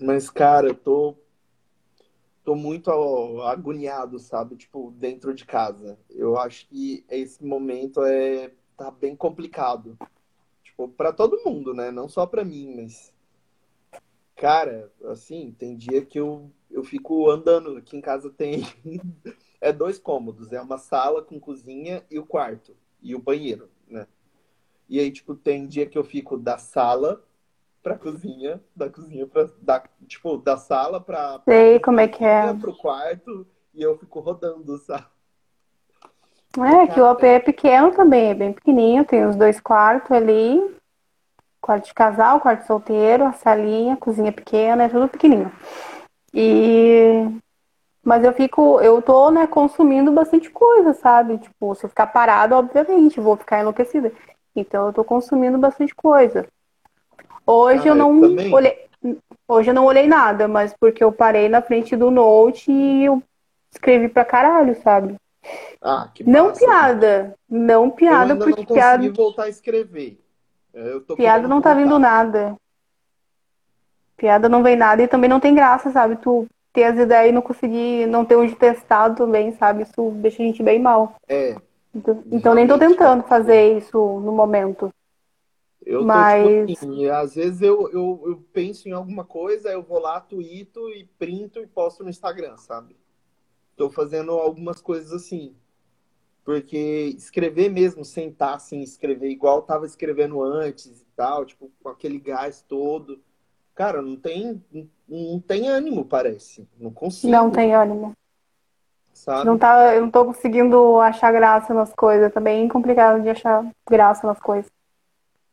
[0.00, 1.16] Mas, cara, eu tô,
[2.44, 4.56] tô muito ó, agoniado, sabe?
[4.56, 5.98] Tipo, dentro de casa.
[6.10, 9.98] Eu acho que esse momento é tá bem complicado.
[10.62, 11.90] Tipo, pra todo mundo, né?
[11.90, 13.12] Não só pra mim, mas
[14.36, 18.64] cara, assim, tem dia que eu eu fico andando, aqui em casa tem
[19.60, 24.06] é dois cômodos, é uma sala com cozinha e o quarto e o banheiro, né?
[24.88, 27.24] E aí, tipo, tem dia que eu fico da sala
[27.82, 29.48] pra cozinha, da cozinha pra.
[29.60, 31.38] Da, tipo, da sala pra.
[31.38, 32.52] pra Sei como é que é.
[32.54, 35.06] Pro quarto e eu fico rodando, sabe?
[36.58, 40.76] É, que o AP é pequeno também, é bem pequenininho, tem os dois quartos ali,
[41.60, 45.52] quarto de casal, quarto solteiro, a salinha, cozinha pequena, é tudo pequenininho.
[46.34, 47.26] E
[48.02, 51.38] mas eu fico, eu tô, né, consumindo bastante coisa, sabe?
[51.38, 54.12] Tipo, se eu ficar parado, obviamente, vou ficar enlouquecida.
[54.56, 56.46] Então eu tô consumindo bastante coisa.
[57.46, 58.52] Hoje Ah, eu eu não também.
[58.52, 58.86] olhei,
[59.48, 63.22] hoje eu não olhei nada, mas porque eu parei na frente do Note e eu
[63.72, 65.16] escrevi pra caralho, sabe?
[65.80, 66.64] Ah, que Não massa.
[66.64, 70.20] piada, não Eu piada, ainda porque não piada, consegui voltar a escrever.
[70.72, 72.56] Eu tô piada não tá vindo nada.
[74.20, 76.16] Piada não vem nada e também não tem graça, sabe?
[76.16, 79.84] Tu ter as ideias e não conseguir, não ter onde testar também, sabe?
[79.84, 81.16] Isso deixa a gente bem mal.
[81.26, 81.56] É,
[81.94, 84.92] Então, então nem tô tentando fazer isso no momento.
[85.86, 89.98] Eu Mas tipo assim, às vezes eu, eu, eu penso em alguma coisa, eu vou
[89.98, 92.94] lá, tuito e printo e posto no Instagram, sabe?
[93.74, 95.54] Tô fazendo algumas coisas assim.
[96.44, 101.88] Porque escrever mesmo, sentar assim, escrever igual eu tava escrevendo antes e tal, tipo, com
[101.88, 103.18] aquele gás todo.
[103.74, 106.68] Cara, não tem, não, não tem ânimo, parece.
[106.78, 108.12] Não não consigo, tem ânimo.
[108.12, 108.14] Não
[109.14, 109.58] sabe?
[109.58, 112.32] tá, eu não tô conseguindo achar graça nas coisas.
[112.32, 114.70] Tá bem complicado de achar graça nas coisas.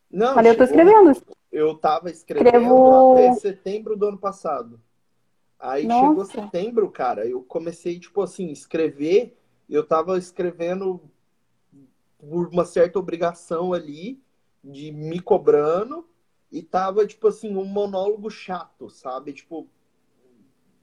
[0.09, 0.81] Não, Mas eu tô chegou.
[0.83, 1.37] escrevendo.
[1.51, 3.13] Eu tava escrevendo Escrevo.
[3.13, 4.79] até setembro do ano passado.
[5.59, 6.31] Aí chegou Nossa.
[6.31, 9.37] setembro, cara, eu comecei, tipo assim, escrever.
[9.69, 11.01] Eu tava escrevendo
[12.17, 14.21] por uma certa obrigação ali,
[14.63, 16.07] de me cobrando,
[16.51, 19.33] e tava, tipo assim, um monólogo chato, sabe?
[19.33, 19.67] Tipo,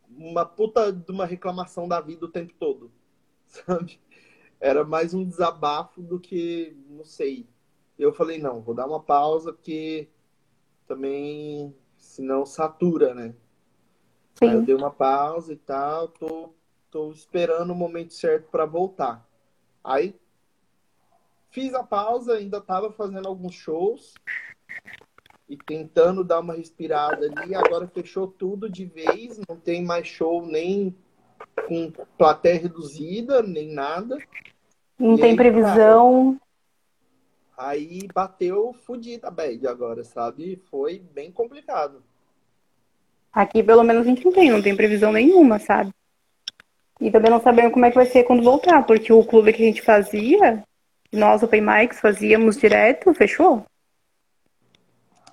[0.08, 2.90] uma puta de uma reclamação da vida o tempo todo,
[3.46, 4.00] sabe?
[4.60, 7.48] Era mais um desabafo do que, não sei.
[7.98, 10.08] Eu falei, não, vou dar uma pausa, porque
[10.86, 13.34] também, senão satura, né?
[14.40, 14.64] Aí eu Sim.
[14.64, 16.50] dei uma pausa e tal, tô,
[16.90, 19.26] tô esperando o momento certo para voltar.
[19.82, 20.18] Aí
[21.50, 24.14] fiz a pausa, ainda tava fazendo alguns shows
[25.54, 27.54] e tentando dar uma respirada ali.
[27.54, 30.94] Agora fechou tudo de vez, não tem mais show nem
[31.68, 34.24] com plateia reduzida, nem nada.
[34.98, 36.38] Não E tem aí, cara, previsão.
[37.56, 40.56] aí bateu fodida a bad agora, sabe?
[40.70, 42.04] Foi bem complicado.
[43.32, 45.92] Aqui pelo menos a gente não tem, não tem previsão nenhuma, sabe?
[47.00, 49.62] E também não sabemos como é que vai ser quando voltar, porque o clube que
[49.62, 50.62] a gente fazia,
[51.12, 53.64] nós, Open Mics, fazíamos direto, fechou.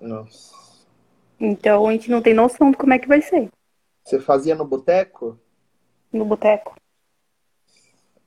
[0.02, 0.54] Nossa.
[1.40, 3.50] Então a gente não tem noção de como é que vai ser
[4.04, 5.40] Você fazia no boteco?
[6.12, 6.76] no boteco.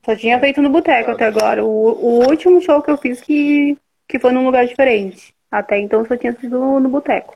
[0.05, 1.65] Só tinha feito no boteco até agora.
[1.65, 3.77] O, o último show que eu fiz que,
[4.09, 5.35] que foi num lugar diferente.
[5.51, 7.35] Até então só tinha sido no, no boteco.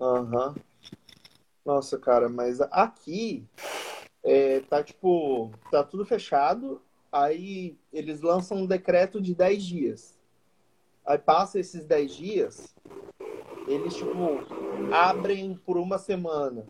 [0.00, 0.54] Aham.
[1.64, 3.44] Nossa, cara, mas aqui
[4.22, 6.80] é, tá tipo, tá tudo fechado.
[7.10, 10.18] Aí eles lançam um decreto de 10 dias.
[11.04, 12.74] Aí passa esses 10 dias,
[13.66, 14.40] eles tipo
[14.92, 16.64] abrem por uma semana.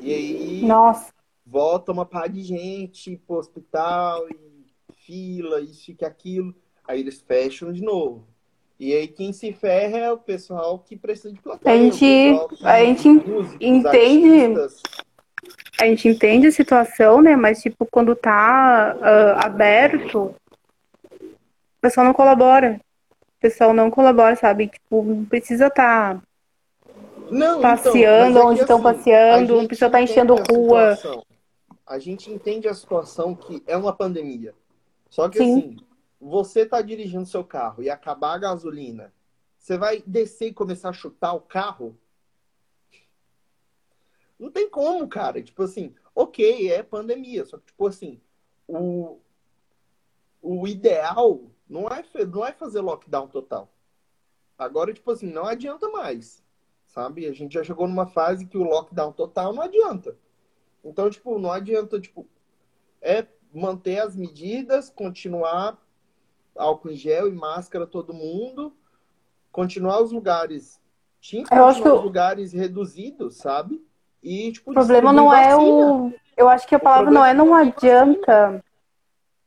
[0.00, 1.12] E aí Nossa,
[1.44, 4.36] volta uma par de gente pro hospital e
[4.94, 6.54] fila, isso e aquilo.
[6.86, 8.26] Aí eles fecham de novo.
[8.78, 12.64] E aí quem se ferra é o pessoal que precisa de a plateia, o gente,
[12.64, 14.82] a gente músicos, entende, artistas.
[15.80, 17.34] a gente entende a situação, né?
[17.34, 20.32] Mas tipo, quando tá ah, aberto,
[21.10, 22.80] o pessoal não colabora.
[23.10, 24.68] O pessoal não colabora, sabe?
[24.68, 26.22] Tipo, não precisa estar
[27.30, 30.96] Não, então, passeando é onde estão assim, passeando, gente precisa estar enchendo rua.
[30.96, 31.24] situação.
[31.86, 34.54] A gente entende a situação que é uma pandemia.
[35.08, 35.58] Só que Sim.
[35.58, 35.76] assim,
[36.20, 39.12] você tá dirigindo seu carro e acabar a gasolina,
[39.58, 41.96] você vai descer e começar a chutar o carro?
[44.38, 45.42] Não tem como, cara.
[45.42, 47.44] Tipo assim, ok, é pandemia.
[47.44, 48.20] Só que, tipo assim,
[48.66, 49.18] o,
[50.40, 53.72] o ideal não é, não é fazer lockdown total.
[54.56, 56.42] Agora, tipo assim, não adianta mais.
[56.88, 57.26] Sabe?
[57.26, 60.16] A gente já chegou numa fase que o lockdown total não adianta.
[60.84, 62.26] Então, tipo, não adianta, tipo,
[63.00, 65.78] é manter as medidas, continuar
[66.56, 68.72] álcool em gel e máscara todo mundo,
[69.52, 70.80] continuar os lugares,
[71.20, 73.84] tinha que continuar os lugares reduzidos, sabe?
[74.22, 75.92] E, tipo, o problema não é vacina.
[75.92, 76.14] o.
[76.36, 78.02] Eu acho que a palavra não é não é vacina.
[78.02, 78.64] adianta.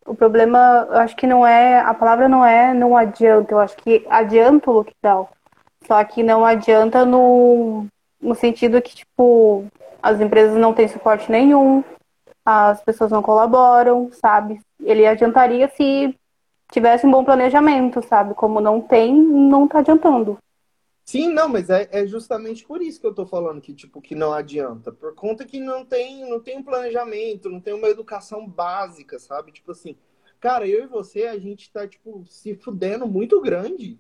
[0.06, 1.80] O problema, eu acho que não é.
[1.80, 3.54] A palavra não é não adianta.
[3.54, 5.28] Eu acho que adianta o lockdown.
[5.86, 7.86] Só que não adianta no,
[8.22, 9.66] no sentido que, tipo,
[10.02, 11.84] as empresas não têm suporte nenhum,
[12.46, 14.60] as pessoas não colaboram, sabe?
[14.80, 16.16] Ele adiantaria se
[16.72, 18.34] tivesse um bom planejamento, sabe?
[18.34, 20.38] Como não tem, não tá adiantando.
[21.06, 24.16] Sim, não, mas é, é justamente por isso que eu tô falando que, tipo, que
[24.16, 24.92] não adianta.
[24.92, 29.52] Por conta que não tem, não tem um planejamento, não tem uma educação básica, sabe?
[29.52, 29.98] Tipo assim,
[30.40, 34.00] cara, eu e você, a gente tá, tipo, se fudendo muito grande.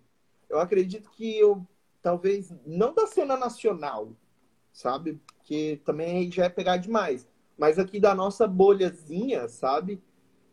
[0.49, 1.65] Eu acredito que eu,
[2.01, 4.13] talvez, não da cena nacional,
[4.71, 5.21] sabe?
[5.27, 7.27] Porque também já é pegar demais.
[7.57, 10.01] Mas aqui da nossa bolhazinha, sabe?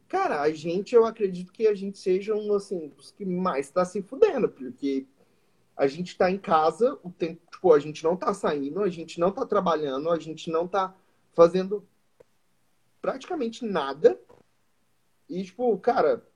[0.09, 3.85] Cara, a gente, eu acredito que a gente seja um, assim, os que mais tá
[3.85, 5.07] se fudendo, porque
[5.77, 9.21] a gente tá em casa, o tempo, tipo, a gente não tá saindo, a gente
[9.21, 10.95] não tá trabalhando, a gente não tá
[11.35, 11.87] fazendo
[13.01, 14.19] praticamente nada.
[15.29, 16.27] E, tipo, cara,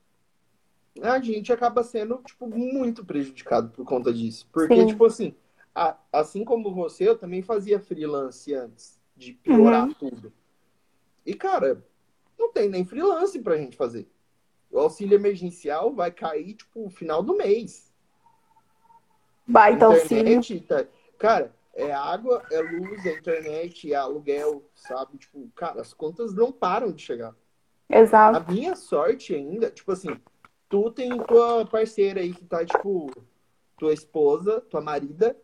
[1.00, 4.48] a gente acaba sendo, tipo, muito prejudicado por conta disso.
[4.52, 4.86] Porque, Sim.
[4.86, 5.34] tipo assim,
[5.74, 9.94] a, assim como você, eu também fazia freelance antes de piorar uhum.
[9.94, 10.32] tudo.
[11.24, 11.82] E, cara,
[12.38, 14.08] não tem nem freelance pra gente fazer.
[14.70, 17.92] O auxílio emergencial vai cair, tipo, no final do mês.
[19.46, 20.40] Baita auxílio.
[20.62, 20.86] Tá...
[21.18, 25.18] Cara, é água, é luz, é internet, é aluguel, sabe?
[25.18, 27.34] Tipo, cara, as contas não param de chegar.
[27.88, 28.38] Exato.
[28.38, 30.18] A minha sorte ainda, tipo assim,
[30.72, 33.10] tu tem tua parceira aí que tá, tipo,
[33.76, 35.38] tua esposa, tua marida,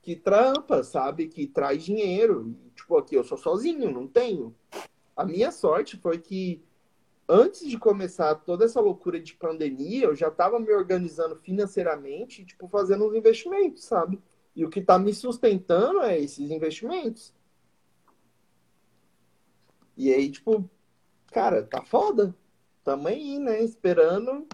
[0.00, 1.26] que trampa, sabe?
[1.26, 2.56] Que traz dinheiro.
[2.76, 4.54] Tipo, aqui eu sou sozinho, não tenho.
[5.16, 6.62] A minha sorte foi que
[7.28, 12.68] antes de começar toda essa loucura de pandemia, eu já estava me organizando financeiramente, tipo,
[12.68, 14.20] fazendo uns investimentos, sabe?
[14.54, 17.34] E o que está me sustentando é esses investimentos.
[19.96, 20.70] E aí, tipo,
[21.32, 22.32] cara, tá foda.
[22.84, 23.62] Tamo aí, né?
[23.62, 24.46] Esperando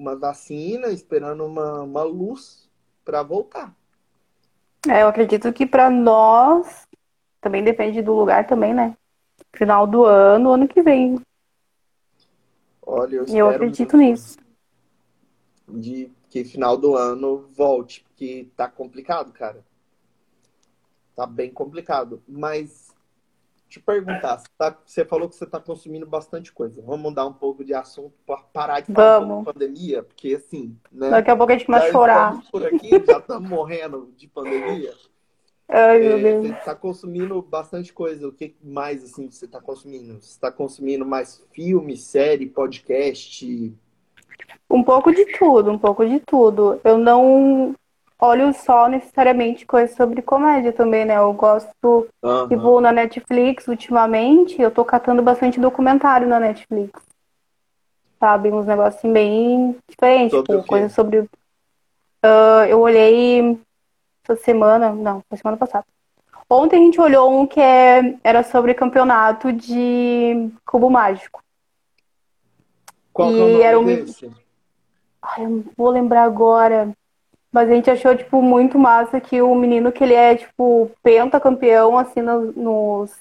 [0.00, 2.66] uma vacina, esperando uma, uma luz
[3.04, 3.76] para voltar.
[4.88, 6.88] É, eu acredito que para nós
[7.38, 8.96] também depende do lugar também, né?
[9.54, 11.20] Final do ano, ano que vem.
[12.80, 14.38] Olha, eu, eu acredito nisso.
[15.68, 19.62] De que final do ano volte, porque tá complicado, cara.
[21.14, 22.22] Tá bem complicado.
[22.26, 22.89] Mas
[23.70, 26.82] te perguntar, você, tá, você falou que você está consumindo bastante coisa.
[26.82, 29.38] Vamos mudar um pouco de assunto para parar de falar Vamos.
[29.38, 31.08] de pandemia, porque assim, né?
[31.08, 32.42] Daqui a pouco a gente começa a chorar.
[32.50, 34.92] Por aqui, já estamos morrendo de pandemia.
[35.68, 36.46] Ai, meu é, Deus.
[36.48, 38.26] Você está consumindo bastante coisa.
[38.26, 40.14] O que mais assim você está consumindo?
[40.14, 43.72] Você está consumindo mais filme, série, podcast?
[44.68, 46.80] Um pouco de tudo, um pouco de tudo.
[46.82, 47.76] Eu não
[48.20, 51.16] olho só necessariamente coisas sobre comédia também, né?
[51.16, 52.48] Eu gosto, uhum.
[52.48, 57.00] tipo, na Netflix, ultimamente, eu tô catando bastante documentário na Netflix.
[58.18, 58.50] Sabe?
[58.50, 61.20] Uns negócios assim, bem diferentes, sobre tipo, coisas sobre.
[61.20, 63.58] Uh, eu olhei
[64.22, 65.86] essa semana, não, foi semana passada.
[66.48, 71.40] Ontem a gente olhou um que é, era sobre campeonato de cubo mágico.
[73.12, 73.86] Qual e é o nome era um...
[75.22, 76.92] Ai, eu não vou lembrar agora.
[77.52, 81.98] Mas a gente achou, tipo, muito massa que o menino que ele é, tipo, pentacampeão,
[81.98, 83.18] assim, nos, nos,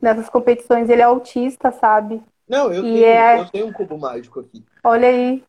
[0.00, 2.22] nessas competições, ele é autista, sabe?
[2.48, 3.40] Não, eu, tenho, é...
[3.40, 4.64] eu tenho um cubo mágico aqui.
[4.82, 5.44] Olha aí.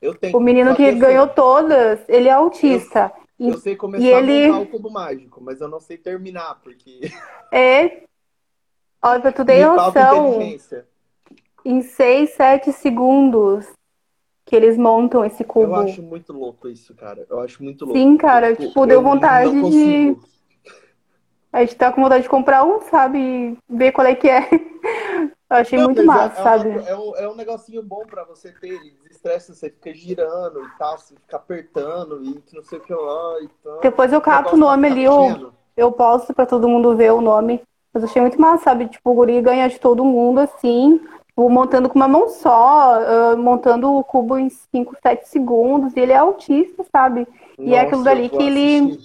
[0.00, 0.36] Eu tenho.
[0.36, 3.12] O menino que, que ganhou todas, ele é autista.
[3.38, 4.50] Eu, eu sei começar e ele...
[4.50, 7.00] o cubo mágico, mas eu não sei terminar, porque.
[7.52, 8.02] É.
[9.00, 10.38] Olha, pra tu ter noção.
[11.64, 13.66] Em 6, 7 segundos,
[14.48, 15.66] que eles montam esse cubo.
[15.66, 17.26] Eu acho muito louco isso, cara.
[17.28, 17.98] Eu acho muito louco.
[17.98, 20.16] Sim, cara, tipo, tipo deu vontade de.
[21.52, 23.58] A gente tá com vontade de comprar um, sabe?
[23.68, 24.48] Ver qual é que é.
[25.50, 26.68] Eu achei não, muito massa, é, sabe?
[26.86, 28.68] É um, é um negocinho bom pra você ter.
[28.68, 32.94] Ele desestressa, você fica girando e tal, você fica apertando e não sei o que
[32.94, 33.80] lá e tal.
[33.80, 37.62] Depois eu cato o nome ali, eu, eu posto pra todo mundo ver o nome.
[37.92, 38.88] Mas eu achei muito massa, sabe?
[38.88, 41.00] Tipo, o guri ganha de todo mundo assim
[41.46, 46.12] montando com uma mão só, uh, montando o cubo em 5, 7 segundos, e ele
[46.12, 47.20] é autista, sabe?
[47.20, 48.98] Nossa, e é aquilo dali que ele.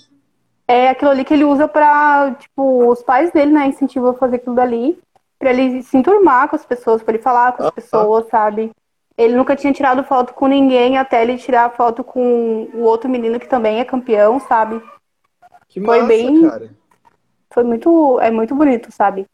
[0.66, 4.38] É aquilo ali que ele usa pra, tipo, os pais dele, né, incentivam a fazer
[4.38, 4.98] aquilo dali,
[5.38, 8.72] pra ele se enturmar com as pessoas, pra ele falar com as pessoas, sabe?
[9.18, 13.40] Ele nunca tinha tirado foto com ninguém até ele tirar foto com o outro menino
[13.40, 14.82] que também é campeão, sabe?
[15.68, 16.50] Que massa, Foi bem.
[16.50, 16.72] Cara.
[17.52, 18.20] Foi muito.
[18.22, 19.28] É muito bonito, sabe?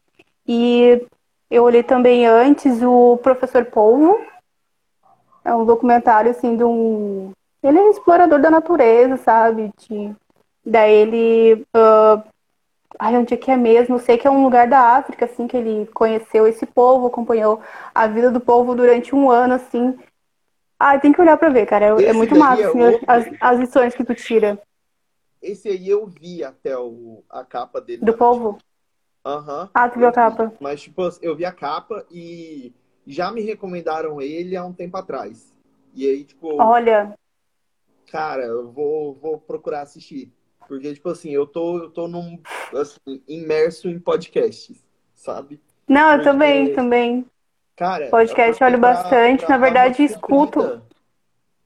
[0.46, 1.06] E
[1.50, 4.20] eu olhei também antes o Professor Polvo.
[5.44, 7.32] É um documentário, assim, de um...
[7.62, 9.72] Ele é explorador da natureza, sabe?
[9.76, 10.14] De...
[10.64, 11.66] Daí ele...
[11.74, 12.22] Uh...
[12.98, 13.94] Ai, onde é que é mesmo?
[13.94, 17.60] Eu sei que é um lugar da África, assim, que ele conheceu esse povo, acompanhou
[17.94, 19.98] a vida do povo durante um ano, assim.
[20.78, 21.86] Ah, tem que olhar pra ver, cara.
[22.00, 24.60] É, é muito massa, é assim, as, as lições que tu tira.
[25.40, 28.04] Esse aí eu vi até o, a capa dele.
[28.04, 28.58] Do povo?
[29.24, 29.62] Aham.
[29.64, 29.70] Uhum.
[29.74, 30.52] Ah, tu viu a capa?
[30.60, 32.72] Mas, tipo, eu vi a capa e
[33.06, 35.52] já me recomendaram ele há um tempo atrás.
[35.94, 37.14] E aí, tipo, Olha,
[38.10, 40.32] cara, eu vou, vou procurar assistir.
[40.66, 42.40] Porque, tipo assim, eu tô, eu tô num,
[42.74, 45.60] assim, imerso em podcasts, sabe?
[45.88, 47.26] não, eu Porque, também, também.
[47.76, 50.82] cara, Podcast eu olho pra- bastante, pra na verdade escuto.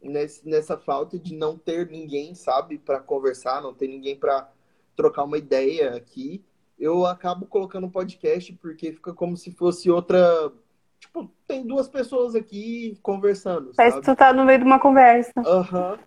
[0.00, 4.50] Nesse, nessa falta de não ter ninguém, sabe, pra conversar, não ter ninguém pra
[4.96, 6.42] trocar uma ideia aqui,
[6.78, 10.52] eu acabo colocando um podcast porque fica como se fosse outra.
[10.98, 14.16] Tipo, tem duas pessoas aqui conversando, Parece que sabe?
[14.16, 15.32] tu tá no meio de uma conversa.
[15.38, 15.98] Aham.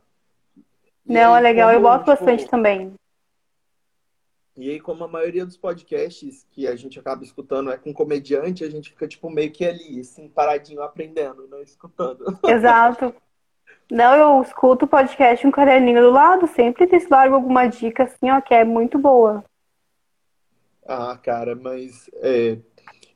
[1.06, 2.94] E Não, é aí, legal, eu como, gosto bastante tipo, também.
[4.58, 8.64] E aí, como a maioria dos podcasts que a gente acaba escutando é com comediante,
[8.64, 12.26] a gente fica, tipo, meio que ali, assim, paradinho, aprendendo, não escutando.
[12.44, 13.14] Exato.
[13.90, 18.42] Não, eu escuto podcast um caderninho do lado, sempre te largo alguma dica assim, ó,
[18.42, 19.46] que é muito boa.
[20.88, 22.58] Ah, cara, mas é,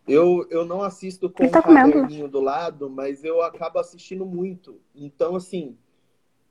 [0.08, 1.92] eu, eu não assisto com Ele tá comendo.
[1.94, 4.80] caderninho do lado, mas eu acabo assistindo muito.
[4.94, 5.78] Então, assim,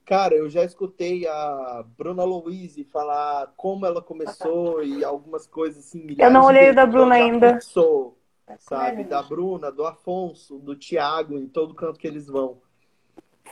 [0.05, 6.07] cara, eu já escutei a Bruna Louise falar como ela começou e algumas coisas assim,
[6.19, 7.55] Eu não olhei o da Bruna ainda.
[7.55, 8.17] fixou,
[8.59, 9.05] sabe?
[9.05, 12.59] Da Bruna, do Afonso, do Thiago, em todo canto que eles vão.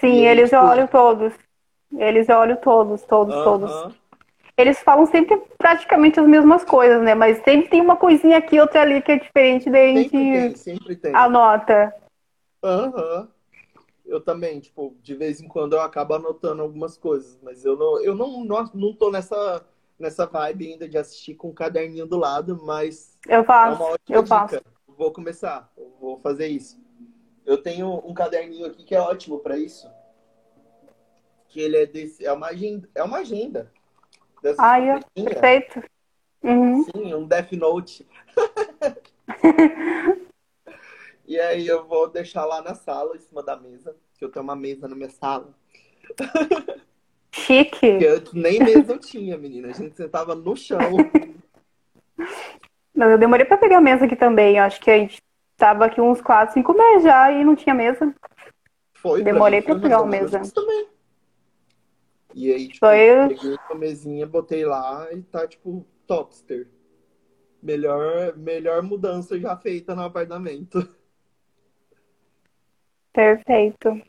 [0.01, 1.35] Sim, E eles tipo, olho todos.
[1.97, 3.99] Eles olho todos, todos, todos.
[4.59, 7.15] Eles falam sempre praticamente as mesmas coisas, né?
[7.15, 10.97] Mas sempre tem uma coisinha aqui, outra ali que é diferente, daí a tem, sempre
[10.97, 11.15] tem.
[11.15, 11.95] anota.
[12.63, 13.29] Aham.
[14.05, 18.03] Eu também, tipo, de vez em quando eu acabo anotando algumas coisas, mas eu não,
[18.03, 19.65] eu não, não, não tô nessa,
[19.99, 23.91] nessa vibe ainda de assistir com um caderninho do lado, mas Eu é faço, uma
[23.91, 24.57] ótima eu faço.
[24.57, 24.67] dica.
[24.89, 26.81] Vou começar, vou fazer isso.
[27.47, 29.89] Eu tenho um caderninho aqui que é ótimo para isso.
[31.49, 33.71] Que ele é desse, é uma agenda, é uma agenda.
[34.43, 35.41] Dessa Ai, pequenininha.
[35.41, 35.83] perfeito.
[36.43, 36.85] Uhum.
[36.85, 38.07] Sim, um Death Note.
[41.29, 44.43] E aí eu vou deixar lá na sala, em cima da mesa, que eu tenho
[44.43, 45.55] uma mesa na minha sala.
[47.31, 47.99] Chique.
[47.99, 49.69] Que antes nem mesa eu tinha, menina.
[49.69, 50.79] A gente sentava no chão.
[52.95, 54.57] Não, eu demorei pra pegar a mesa aqui também.
[54.57, 55.21] Eu acho que a gente
[55.59, 58.15] tava aqui uns 4, 5 meses já e não tinha mesa.
[58.95, 60.53] Foi Demorei foi pegar menos mesa.
[60.55, 60.89] também.
[62.39, 66.69] E aí, tipo, Foi eu- peguei uma mesinha, botei lá e tá, tipo, topster.
[67.61, 70.79] Melhor, melhor mudança já feita no apartamento.
[73.13, 74.01] Perfeito.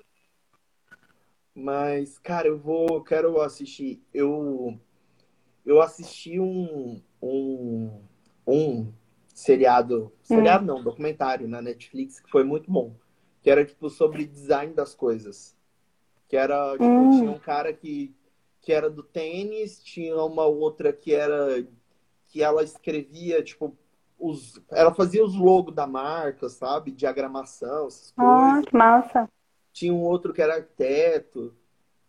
[1.56, 4.00] Mas, cara, eu vou, quero assistir.
[4.14, 4.80] Eu,
[5.66, 8.00] eu assisti um, um,
[8.46, 8.94] um
[9.34, 12.94] seriado, seriado não, documentário na Netflix que foi muito bom.
[13.42, 15.58] Que era, tipo, sobre design das coisas.
[16.28, 17.10] Que era, tipo, Hum.
[17.10, 18.14] tinha um cara que,
[18.62, 21.66] que era do tênis, tinha uma outra que era,
[22.28, 23.76] que ela escrevia, tipo,
[24.20, 26.92] os, ela fazia os logos da marca, sabe?
[26.92, 28.66] Diagramação, essas Ah, coisas.
[28.66, 29.30] que massa.
[29.74, 31.54] Tinha um outro que era arquiteto.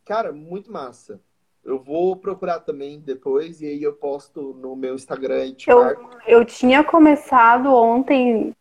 [0.05, 1.21] Cara, muito massa.
[1.63, 5.77] Eu vou procurar também depois e aí eu posto no meu Instagram e te Eu,
[5.79, 6.11] marco.
[6.27, 8.53] eu tinha começado ontem.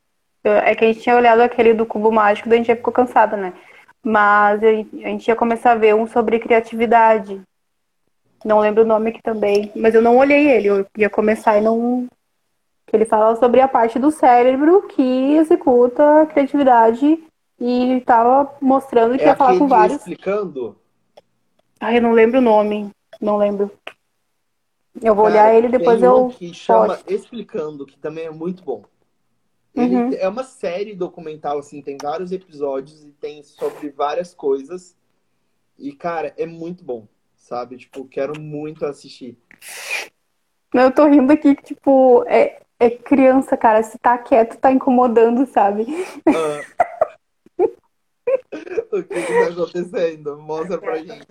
[0.43, 2.93] É que a gente tinha olhado aquele do Cubo Mágico, daí a gente já ficou
[2.93, 3.53] cansada, né?
[4.03, 7.41] Mas a gente ia começar a ver um sobre criatividade.
[8.43, 9.71] Não lembro o nome aqui também.
[9.75, 10.67] Mas eu não olhei ele.
[10.67, 12.07] Eu ia começar e não.
[12.91, 17.23] Ele fala sobre a parte do cérebro que executa a criatividade
[17.59, 19.97] e tava mostrando que É ia falar com vários.
[19.97, 20.75] explicando.
[21.79, 22.89] Ai, eu não lembro o nome.
[23.21, 23.71] Não lembro.
[25.01, 26.27] Eu vou Cara, olhar ele depois tem um eu.
[26.29, 27.13] que chama posto.
[27.13, 28.83] Explicando, que também é muito bom.
[29.75, 30.13] Ele Uhum.
[30.13, 34.97] é uma série documental, assim, tem vários episódios e tem sobre várias coisas.
[35.77, 37.07] E, cara, é muito bom,
[37.49, 37.77] sabe?
[37.77, 39.37] Tipo, quero muito assistir.
[40.73, 43.81] Não, eu tô rindo aqui, que, tipo, é, é criança, cara.
[43.81, 45.87] Se tá quieto, tá incomodando, sabe?
[46.27, 46.61] Ah.
[48.93, 50.37] o que que tá acontecendo?
[50.37, 51.27] Mostra pra gente.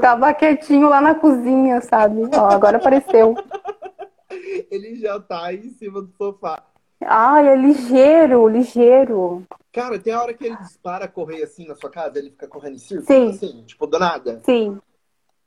[0.00, 2.22] Tava quietinho lá na cozinha, sabe?
[2.36, 3.36] Ó, agora apareceu.
[4.70, 6.64] Ele já tá aí em cima do sofá.
[7.00, 9.44] Ai, é ligeiro, ligeiro.
[9.72, 12.76] Cara, tem a hora que ele dispara correr assim na sua casa, ele fica correndo
[12.76, 13.30] em círculo, Sim.
[13.30, 14.40] assim, tipo, do nada.
[14.44, 14.80] Sim.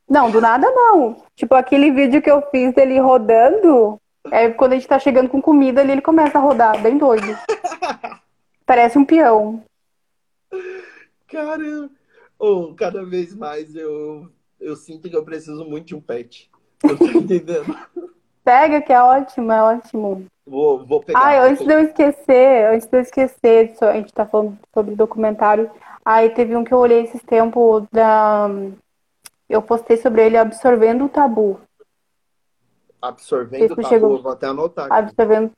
[0.10, 1.18] Não, do nada não.
[1.36, 4.00] Tipo, aquele vídeo que eu fiz dele rodando,
[4.32, 7.28] é quando a gente tá chegando com comida ali, ele começa a rodar, bem doido.
[8.66, 9.64] Parece um peão.
[11.28, 11.90] Cara,
[12.40, 14.30] ou cada vez mais eu,
[14.60, 16.50] eu sinto que eu preciso muito de um pet.
[16.84, 17.78] Eu tô entendendo.
[18.44, 20.26] Pega, que é ótimo, é ótimo.
[20.46, 21.20] Vou, vou pegar.
[21.20, 24.96] Ai, antes de eu esquecer, antes de eu esquecer, só- a gente tá falando sobre
[24.96, 25.70] documentário.
[26.06, 28.50] Aí teve um que eu olhei esses tempos da.
[29.50, 31.60] Eu postei sobre ele absorvendo o tabu.
[33.02, 34.22] Absorvendo Esse tá chegou.
[34.22, 34.94] vou até anotar aqui.
[34.96, 35.52] Absorvendo.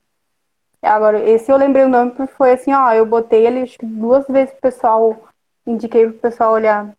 [0.82, 3.84] Agora, esse eu lembrei o nome porque foi assim, ó, eu botei ele acho que
[3.86, 5.28] duas vezes pro pessoal,
[5.66, 6.94] indiquei pro pessoal olhar.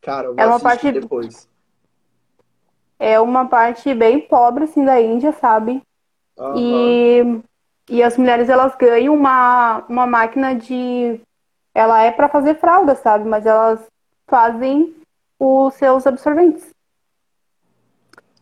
[0.00, 1.48] Cara, eu vou É uma parte- depois.
[2.98, 5.82] É uma parte bem pobre, assim, da Índia, sabe?
[6.38, 6.56] Aham.
[6.58, 7.42] E,
[7.90, 11.20] e as mulheres, elas ganham uma, uma máquina de...
[11.74, 13.28] Ela é pra fazer fralda, sabe?
[13.28, 13.84] Mas elas
[14.28, 14.94] fazem
[15.44, 16.70] os seus absorventes.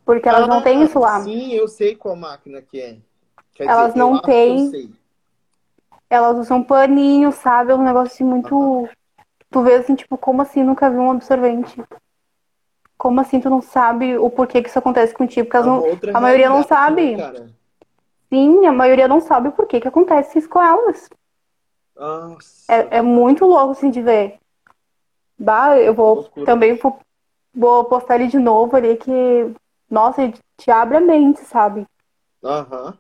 [0.05, 1.17] Porque elas não têm isso lá.
[1.17, 2.97] Ah, Sim, eu sei qual máquina que é.
[3.55, 4.93] Quer Elas dizer, não têm.
[6.11, 7.73] Elas usam paninho, sabe?
[7.73, 8.89] É um negócio assim muito.
[9.51, 11.83] Tu vê assim, tipo, como assim nunca vi um absorvente?
[12.97, 15.49] Como assim tu não sabe o porquê que isso acontece contigo?
[15.49, 15.83] Porque É não...
[16.15, 17.17] a maioria não realidade, sabe.
[17.17, 17.51] né, cara?
[18.29, 21.09] Sim, a maioria não sabe o porquê que acontece isso com elas.
[21.95, 22.73] Nossa.
[22.73, 24.39] É, é muito louco assim de ver.
[25.43, 26.47] Bah, eu vou Loucura.
[26.47, 26.79] também
[27.55, 29.11] vou, postar ele de novo ali que,
[29.91, 31.87] nossa, ele te abre a mente, sabe?
[32.43, 32.99] Aham.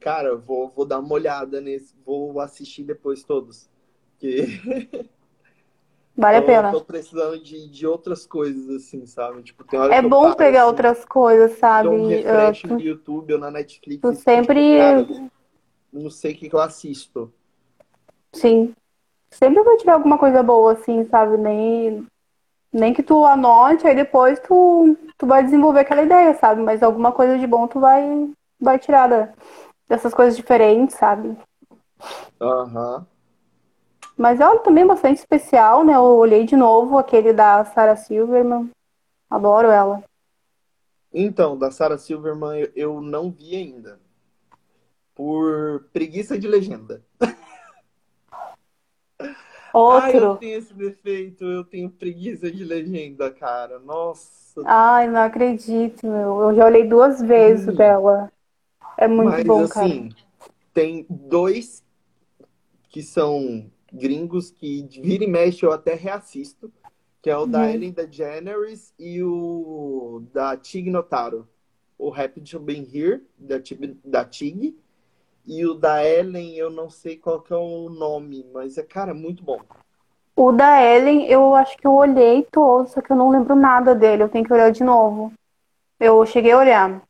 [0.00, 1.94] Cara, eu vou, vou dar uma olhada nesse.
[2.04, 3.68] Vou assistir depois todos.
[4.18, 4.46] Que
[6.16, 6.70] Vale a eu pena.
[6.70, 9.42] tô precisando de, de outras coisas, assim, sabe?
[9.42, 11.88] Tipo, tem hora É que eu bom paro, pegar assim, outras coisas, sabe?
[11.88, 14.02] um refresh tu- no YouTube ou na Netflix.
[14.02, 15.06] tu fico, sempre- tipo, cara,
[15.92, 17.32] não sei o que que eu assisto.
[18.34, 18.74] Sim.
[19.32, 21.38] Sempre vai tirar alguma coisa boa, assim, sabe?
[21.38, 22.06] Nem,
[22.72, 26.60] nem que tu anote, aí depois tu, tu vai desenvolver aquela ideia, sabe?
[26.60, 28.30] Mas alguma coisa de bom tu vai,
[28.60, 29.32] vai tirar da-
[29.88, 31.36] dessas coisas diferentes, sabe?
[32.40, 33.06] Aham.
[34.16, 35.94] Mas é também bastante especial, né?
[35.94, 38.70] Eu olhei de novo aquele da Sarah Silverman.
[39.30, 40.04] Adoro ela.
[41.12, 43.98] Então, da Sarah Silverman eu não vi ainda.
[45.14, 47.02] Por preguiça de legenda.
[49.88, 50.38] Ah, eu Outro.
[50.38, 53.78] tenho esse defeito, eu tenho preguiça de legenda, cara.
[53.78, 54.62] Nossa.
[54.64, 56.40] Ai, não acredito, meu.
[56.42, 57.76] Eu já olhei duas vezes Hum.
[57.76, 58.30] dela.
[58.98, 59.88] É muito Mas bom, cara.
[59.88, 60.14] assim,
[60.74, 61.82] tem dois
[62.90, 66.72] que são gringos que vira e mexe eu até reassisto,
[67.20, 67.74] que é o da Uhum.
[67.74, 71.48] Ellen DeGeneres e o da Tig Notaro.
[71.98, 73.56] O Happy to Be Here, da
[74.04, 74.76] da Tig.
[75.44, 79.12] E o da Ellen, eu não sei qual que é o nome, mas é, cara,
[79.12, 79.60] muito bom.
[80.36, 83.94] O da Ellen, eu acho que eu olhei todo, só que eu não lembro nada
[83.94, 84.22] dele.
[84.22, 85.32] Eu tenho que olhar de novo.
[86.00, 87.02] Eu cheguei a olhar.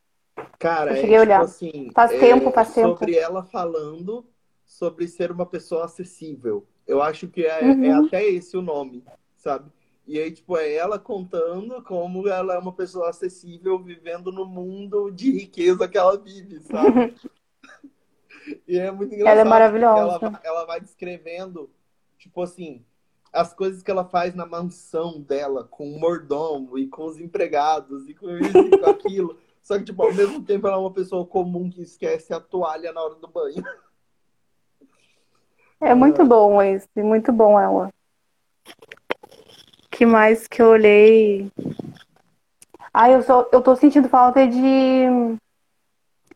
[0.59, 1.43] Cara, Eu é cheguei a tipo olhar.
[1.43, 2.99] assim, Faz é tempo, faz tempo.
[2.99, 4.25] sobre ela falando
[4.65, 6.65] sobre ser uma pessoa acessível.
[6.87, 7.85] Eu acho que é, Uhum.
[7.85, 9.03] é até esse o nome,
[9.37, 9.71] sabe?
[10.05, 15.09] E aí, tipo, é ela contando como ela é uma pessoa acessível vivendo no mundo
[15.11, 17.13] de riqueza que ela vive, sabe?
[18.67, 19.31] E é muito engraçado.
[19.31, 20.01] Ela é maravilhosa.
[20.01, 21.69] Ela, vai- ela vai descrevendo,
[22.17, 22.83] tipo assim,
[23.31, 28.07] as coisas que ela faz na mansão dela, com o mordomo e com os empregados
[28.07, 29.37] e com isso e com aquilo.
[29.63, 32.91] Só que, tipo, ao mesmo tempo ela é uma pessoa comum que esquece a toalha
[32.91, 33.63] na hora do banho.
[35.81, 37.89] É muito bom esse, muito bom ela.
[39.91, 41.51] que mais que eu olhei?
[42.93, 44.59] Ah, eu, só, eu tô sentindo falta de.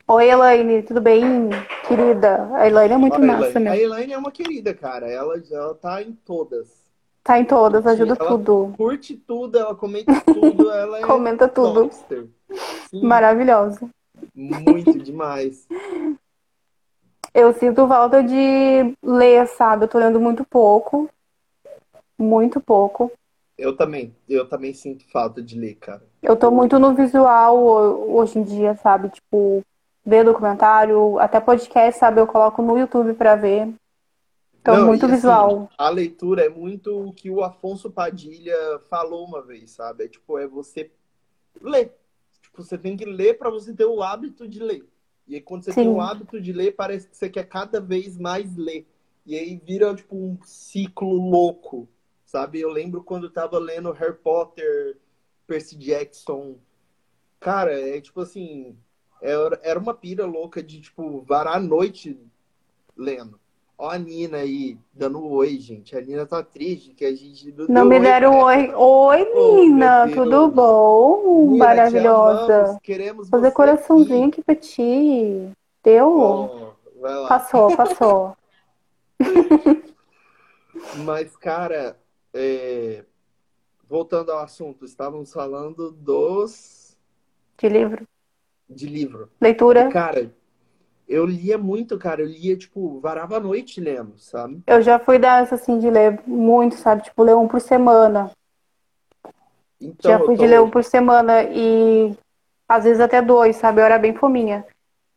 [0.09, 1.49] Oi, Elaine, tudo bem,
[1.87, 2.49] querida?
[2.55, 5.09] A Elaine é muito A massa, Elaine, a Elaine é uma querida, cara.
[5.09, 6.87] Ela, ela tá em todas.
[7.23, 8.73] Tá em todas, ajuda Ela tudo.
[8.77, 11.89] Curte tudo, ela comenta tudo, ela é Comenta tudo.
[13.03, 13.89] Maravilhosa.
[14.35, 15.67] muito demais.
[17.33, 19.85] Eu sinto falta de ler, sabe?
[19.85, 21.09] Eu tô lendo muito pouco.
[22.17, 23.11] Muito pouco.
[23.57, 26.03] Eu também, eu também sinto falta de ler, cara.
[26.21, 29.09] Eu tô muito no visual ho- hoje em dia, sabe?
[29.09, 29.63] Tipo,
[30.07, 32.21] ver documentário, até podcast, sabe?
[32.21, 33.73] Eu coloco no YouTube pra ver.
[34.61, 35.69] Então, Não, muito assim, visual.
[35.77, 38.55] a leitura é muito o que o Afonso Padilha
[38.89, 40.05] falou uma vez, sabe?
[40.05, 40.89] É tipo, é você
[41.61, 41.93] ler.
[42.41, 44.85] Tipo, você tem que ler para você ter o hábito de ler.
[45.27, 45.81] E aí, quando você Sim.
[45.81, 48.87] tem o hábito de ler, parece que você quer cada vez mais ler.
[49.25, 51.85] E aí vira, tipo, um ciclo louco,
[52.25, 52.61] sabe?
[52.61, 54.97] Eu lembro quando eu tava lendo Harry Potter,
[55.45, 56.55] Percy Jackson.
[57.41, 58.77] Cara, é tipo assim,
[59.22, 62.18] era uma pira louca de, tipo, varar a noite
[62.95, 63.39] lendo.
[63.80, 65.95] Ó a Nina aí, dando um oi, gente.
[65.95, 68.74] A Nina tá triste, que a gente não Não me deram oi.
[68.74, 71.51] Oi, Oh, Nina, meu tudo bom?
[71.51, 72.55] Nina, Maravilhosa.
[72.63, 74.41] amamos, queremos Fazer coraçãozinho aqui.
[74.41, 75.51] pra ti.
[75.84, 76.07] Deu?
[76.09, 77.28] Oh.
[77.28, 78.36] Passou, passou.
[81.05, 81.97] Mas, cara,
[82.34, 83.03] é,
[83.88, 86.97] voltando ao assunto, estávamos falando dos
[87.59, 88.07] De livro.
[88.70, 89.30] De livro.
[89.39, 89.89] Leitura.
[89.89, 90.32] Cara,
[91.07, 92.22] eu lia muito, cara.
[92.22, 94.61] Eu lia, tipo, varava a noite lendo, sabe?
[94.68, 97.03] Eu já fui dessa, assim, de ler muito, sabe?
[97.03, 98.32] Tipo, ler um por semana.
[99.80, 102.15] Então, Já fui tô- de ler um por semana e
[102.68, 103.80] às vezes até dois, sabe?
[103.82, 104.65] Eu era bem fominha.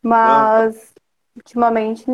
[0.01, 0.93] Mas
[1.35, 2.05] ultimamente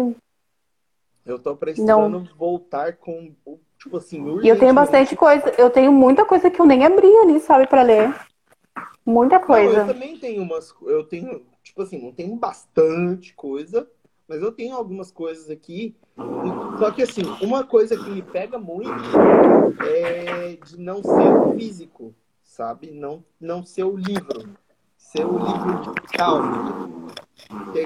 [1.25, 3.33] Eu tô precisando voltar com
[3.77, 7.07] Tipo assim, E eu tenho bastante coisa, eu tenho muita coisa que eu nem abri
[7.19, 8.13] ali, sabe, pra ler.
[9.07, 9.71] Muita coisa.
[9.71, 10.75] Não, eu também tenho umas.
[10.81, 13.89] Eu tenho, tipo assim, não tenho bastante coisa,
[14.27, 15.95] mas eu tenho algumas coisas aqui.
[16.77, 18.91] Só que assim, uma coisa que me pega muito
[19.81, 22.91] é de não ser o físico, sabe?
[22.91, 24.49] Não, não ser o livro.
[24.97, 26.41] Ser o livro digital.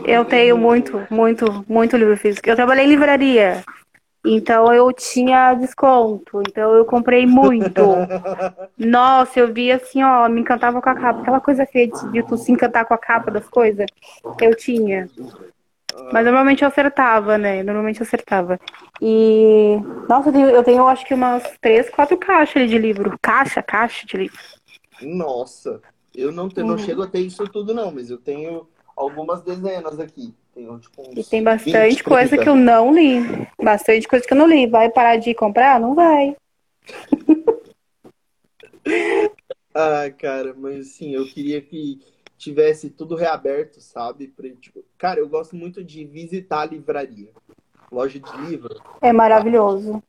[0.03, 2.49] Eu tenho muito, muito, muito livro físico.
[2.49, 3.63] Eu trabalhei em livraria.
[4.24, 7.82] Então eu tinha desconto, então eu comprei muito.
[8.78, 11.22] Nossa, eu vi assim, ó, me encantava com a capa.
[11.22, 13.88] Aquela coisa feia de tu se encantar com a capa das coisas,
[14.39, 15.09] eu tinha.
[16.11, 17.63] Mas normalmente eu acertava, né?
[17.63, 18.59] Normalmente eu acertava.
[19.01, 19.78] E.
[20.07, 23.17] Nossa, eu tenho, eu tenho acho que umas três, quatro caixas de livro.
[23.22, 24.39] Caixa, caixa de livro.
[25.01, 25.82] Nossa,
[26.13, 26.80] eu não, tenho, não uhum.
[26.80, 30.34] chego a ter isso tudo, não, mas eu tenho algumas dezenas aqui.
[30.54, 33.20] Tenho, tipo, e tem bastante 20, coisa que eu não li.
[33.62, 34.68] Bastante coisa que eu não li.
[34.68, 35.80] Vai parar de comprar?
[35.80, 36.36] Não vai.
[39.74, 41.99] ah, cara, mas sim, eu queria que
[42.38, 44.28] tivesse tudo reaberto, sabe?
[44.28, 47.32] Pra, tipo, cara, eu gosto muito de visitar a livraria.
[47.91, 48.82] Loja de livro.
[49.02, 50.04] É maravilhoso.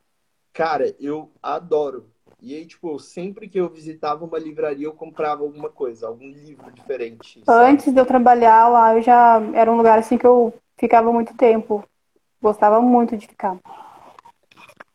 [0.52, 2.11] Cara, eu adoro.
[2.44, 6.72] E aí, tipo, sempre que eu visitava uma livraria, eu comprava alguma coisa, algum livro
[6.72, 7.40] diferente.
[7.44, 7.70] Sabe?
[7.70, 11.36] Antes de eu trabalhar lá, eu já era um lugar assim que eu ficava muito
[11.36, 11.84] tempo.
[12.42, 13.56] Gostava muito de ficar.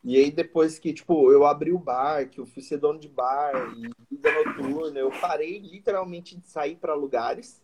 [0.04, 3.08] E aí, depois que, tipo, eu abri o bar, que eu fui ser dono de
[3.08, 7.62] bar e vida noturna, eu parei literalmente de sair para lugares.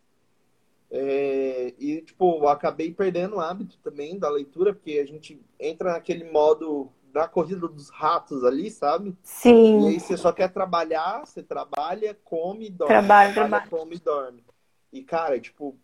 [0.90, 1.74] É...
[1.78, 6.24] e, tipo, eu acabei perdendo o hábito também da leitura, porque a gente entra naquele
[6.32, 9.16] modo da corrida dos ratos ali, sabe?
[9.22, 9.84] Sim.
[9.84, 12.91] E aí você só quer trabalhar, você trabalha, come, dorme.
[12.91, 13.68] Trabalha, trabalha.
[13.70, 14.43] come, dorme.
[14.91, 15.78] E, cara, tipo,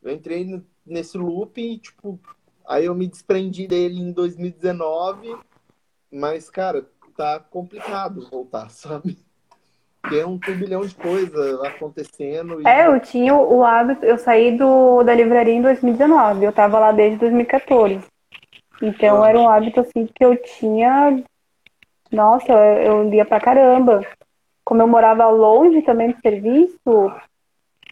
[0.00, 2.20] eu entrei nesse loop e, tipo,
[2.64, 5.36] aí eu me desprendi dele em 2019,
[6.10, 9.18] mas, cara, tá complicado voltar, sabe?
[10.00, 12.62] Porque é um turbilhão de coisas acontecendo.
[12.62, 12.66] E...
[12.66, 16.92] É, eu tinha o hábito, eu saí do, da livraria em 2019, eu tava lá
[16.92, 18.06] desde 2014.
[18.80, 21.22] Então era um hábito assim que eu tinha.
[22.10, 24.06] Nossa, eu lia pra caramba.
[24.64, 27.12] Como eu morava longe também do serviço,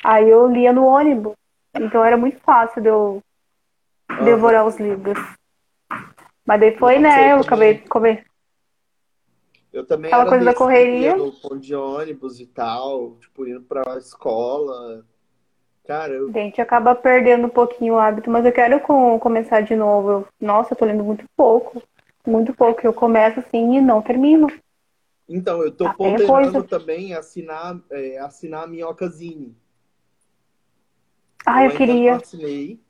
[0.03, 1.34] aí eu lia no ônibus.
[1.74, 3.22] Então era muito fácil de eu
[4.24, 5.18] devorar os livros.
[6.45, 8.24] Mas depois, né, eu acabei comer.
[9.72, 11.16] Eu também Aquela coisa da correria.
[11.16, 15.05] No ponto de ônibus e tal, tipo, indo pra escola.
[15.89, 16.28] Cara, eu...
[16.28, 20.11] A gente acaba perdendo um pouquinho o hábito, mas eu quero com, começar de novo.
[20.11, 21.82] Eu, nossa, eu tô lendo muito pouco.
[22.26, 22.86] Muito pouco.
[22.86, 24.53] Eu começo assim e não termino.
[25.26, 29.57] Então, eu tô ah, ponderando também assinar, é, assinar a Minhocazine.
[31.47, 32.11] Ah, eu, eu queria.
[32.11, 32.80] Não assinei,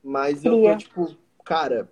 [0.00, 0.70] mas queria.
[0.70, 1.90] eu tô tipo, cara.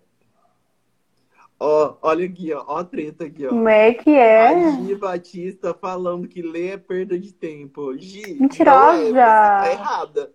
[1.58, 3.48] Ó, olha aqui, ó, ó a treta aqui, ó.
[3.48, 4.46] Como é que é?
[4.46, 7.96] A Gi Batista falando que ler é perda de tempo.
[7.98, 9.10] Gi, Mentirosa!
[9.12, 10.32] Não é, tá errada.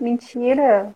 [0.00, 0.94] Mentira.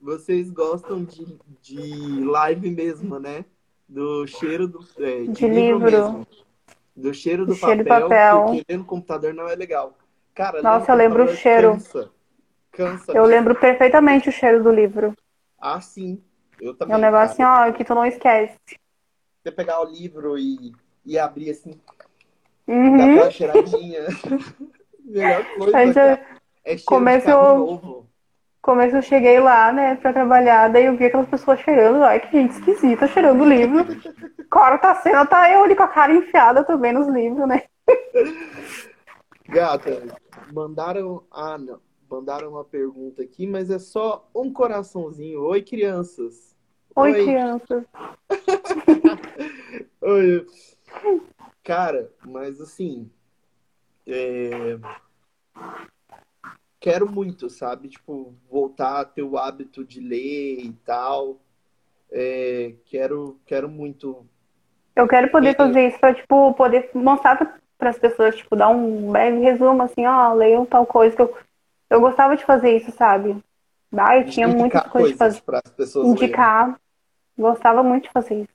[0.00, 3.44] Vocês gostam de, de live mesmo, né?
[3.88, 4.80] Do cheiro do.
[4.98, 5.84] É, de, de livro.
[5.84, 6.26] livro
[6.94, 8.42] do cheiro do, do papel, cheiro papel.
[8.44, 9.96] Porque ler no computador não é legal.
[10.34, 11.72] Cara, Nossa, eu lembro o cheiro.
[11.72, 12.10] Cansa.
[12.70, 13.12] Cansa.
[13.12, 15.14] Eu lembro perfeitamente o cheiro do livro.
[15.58, 16.22] Ah, sim.
[16.60, 16.94] Eu também.
[16.94, 18.58] É um negócio assim, ó, que tu não esquece.
[19.42, 20.72] Você pegar o livro e,
[21.04, 21.78] e abrir assim.
[22.66, 22.96] Uhum.
[22.96, 24.00] Dar aquela cheiradinha.
[25.04, 25.76] Melhor coisa.
[25.76, 28.06] A gente, é começo, eu,
[28.60, 32.30] começo eu cheguei lá, né, pra trabalhar, daí eu vi aquelas pessoas cheirando, ai, que
[32.30, 33.84] gente esquisita, cheirando o livro.
[34.48, 37.62] Corta a cena, tá eu ali com a cara enfiada também nos livros, né?
[39.48, 40.02] Gata,
[40.52, 41.24] mandaram.
[41.30, 41.80] Ah, não.
[42.08, 45.40] Mandaram uma pergunta aqui, mas é só um coraçãozinho.
[45.40, 46.54] Oi, crianças.
[46.94, 47.24] Oi, Oi.
[47.24, 47.84] crianças.
[50.02, 50.46] Oi.
[51.64, 53.10] Cara, mas assim.
[54.06, 54.78] É
[56.82, 57.88] quero muito, sabe?
[57.88, 61.40] Tipo, voltar a ter o hábito de ler e tal.
[62.10, 64.26] É, quero, quero muito.
[64.94, 69.12] Eu quero poder fazer isso para tipo, poder mostrar para as pessoas, tipo, dar um
[69.12, 71.34] breve resumo, assim, ó, leiam tal coisa que eu,
[71.88, 73.36] eu gostava de fazer isso, sabe?
[73.96, 75.40] Ah, eu tinha muitas coisas de fazer.
[75.42, 76.66] Para as pessoas Indicar.
[76.66, 76.80] Lerem.
[77.38, 78.52] Gostava muito de fazer isso.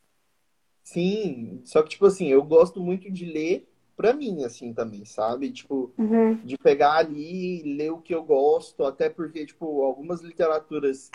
[0.83, 3.67] Sim, só que, tipo assim, eu gosto muito de ler
[3.97, 5.51] pra mim, assim, também, sabe?
[5.51, 6.35] Tipo, uhum.
[6.35, 11.09] de pegar ali e ler o que eu gosto, até porque, tipo, algumas literaturas.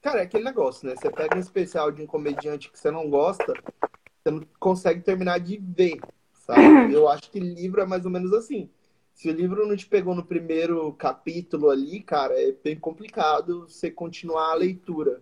[0.00, 0.96] Cara, é aquele negócio, né?
[0.96, 5.38] Você pega um especial de um comediante que você não gosta, você não consegue terminar
[5.38, 6.00] de ver,
[6.32, 6.62] sabe?
[6.92, 8.70] Eu acho que livro é mais ou menos assim.
[9.14, 13.90] Se o livro não te pegou no primeiro capítulo ali, cara, é bem complicado você
[13.90, 15.20] continuar a leitura.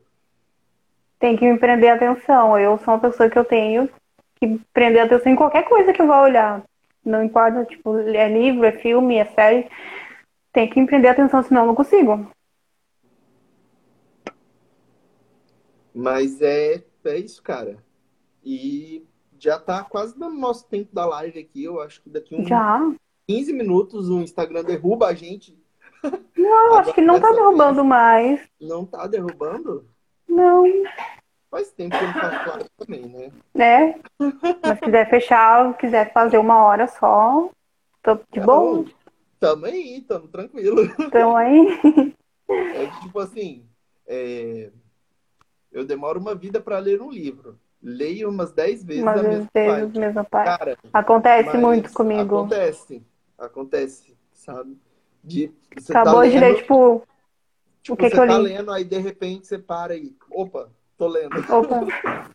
[1.19, 2.57] Tem que me prender a atenção.
[2.57, 3.91] Eu sou uma pessoa que eu tenho
[4.37, 6.65] que prender atenção em qualquer coisa que eu vá olhar.
[7.05, 9.71] Não importa, tipo, é livro, é filme, é série.
[10.53, 12.31] Tem que empreender atenção, senão eu não consigo.
[15.95, 17.79] Mas é, é isso, cara.
[18.45, 19.07] E
[19.39, 21.65] já tá quase no nosso tempo da live aqui.
[21.65, 22.81] Eu acho que daqui uns Já?
[23.27, 25.57] 15 minutos o Instagram derruba a gente.
[26.37, 28.41] Não, acho que não tá derrubando mais.
[28.61, 29.87] Não tá derrubando?
[30.29, 30.65] Não.
[31.51, 33.33] Faz tempo que eu não faço também, né?
[33.55, 34.01] Né?
[34.63, 37.51] Mas se quiser fechar, quiser fazer uma hora só,
[38.03, 38.85] tô de bom.
[39.41, 40.83] Tamo aí, tamo tranquilo.
[41.01, 41.81] Então aí.
[42.51, 43.65] É tipo assim,
[44.09, 44.71] é,
[45.71, 47.57] eu demoro uma vida pra ler um livro.
[47.81, 50.59] Leio umas 10 vezes Umas a mesma vezes, mesma parte.
[50.59, 52.41] Cara, Acontece muito comigo.
[52.41, 53.03] Acontece,
[53.39, 54.77] acontece, sabe?
[55.23, 57.03] De, você Acabou tá de ler, tipo,
[57.83, 58.43] tipo, o que você que eu tá li?
[58.43, 60.71] lendo, aí de repente você para e, opa,
[61.01, 61.35] tô lendo.
[61.51, 62.31] opa,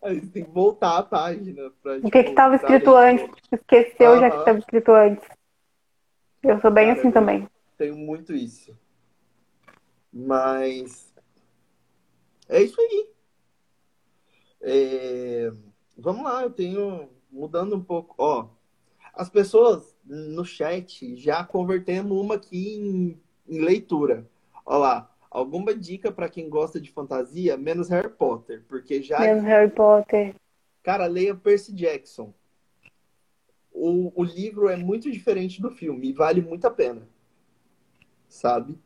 [0.00, 3.28] Aí tem que voltar a página pra, o que que tava pra escrito antes?
[3.50, 5.28] Esqueceu já que estava escrito antes.
[6.44, 7.48] Eu sou bem Cara, assim também.
[7.76, 8.78] Tenho muito isso.
[10.12, 11.12] Mas
[12.48, 13.10] é isso aí.
[14.60, 15.52] É,
[16.00, 18.14] Vamos lá, eu tenho mudando um pouco.
[18.18, 18.50] Ó,
[19.12, 24.24] as pessoas no chat já convertemos uma aqui em, em leitura.
[24.64, 29.44] Ó lá, alguma dica para quem gosta de fantasia, menos Harry Potter, porque já, Menos
[29.44, 30.34] Harry Potter.
[30.82, 32.32] cara, leia Percy Jackson.
[33.72, 37.06] O, o livro é muito diferente do filme e vale muito a pena.
[38.28, 38.78] Sabe?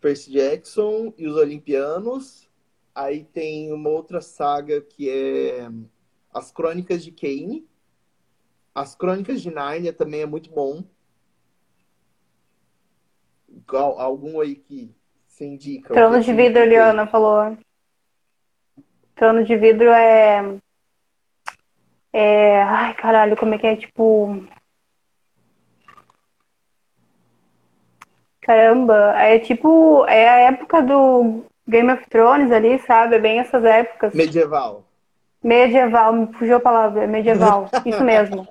[0.00, 2.48] Percy Jackson e os Olimpianos.
[2.94, 5.68] Aí tem uma outra saga que é
[6.32, 7.66] As Crônicas de Kane.
[8.74, 10.84] As Crônicas de Nárnia também é muito bom.
[13.68, 14.94] Al- Algum aí que
[15.32, 15.94] se indica?
[15.94, 17.56] Trono de vidro, Eliana falou.
[19.14, 20.58] Trono de vidro é.
[22.12, 22.62] É.
[22.62, 23.76] Ai, caralho, como é que é?
[23.76, 24.44] Tipo.
[28.42, 30.04] Caramba, é tipo.
[30.06, 33.16] É a época do Game of Thrones ali, sabe?
[33.16, 34.14] É bem essas épocas.
[34.14, 34.84] Medieval.
[35.42, 37.68] Medieval, me fugiu a palavra, é medieval.
[37.86, 38.46] Isso mesmo.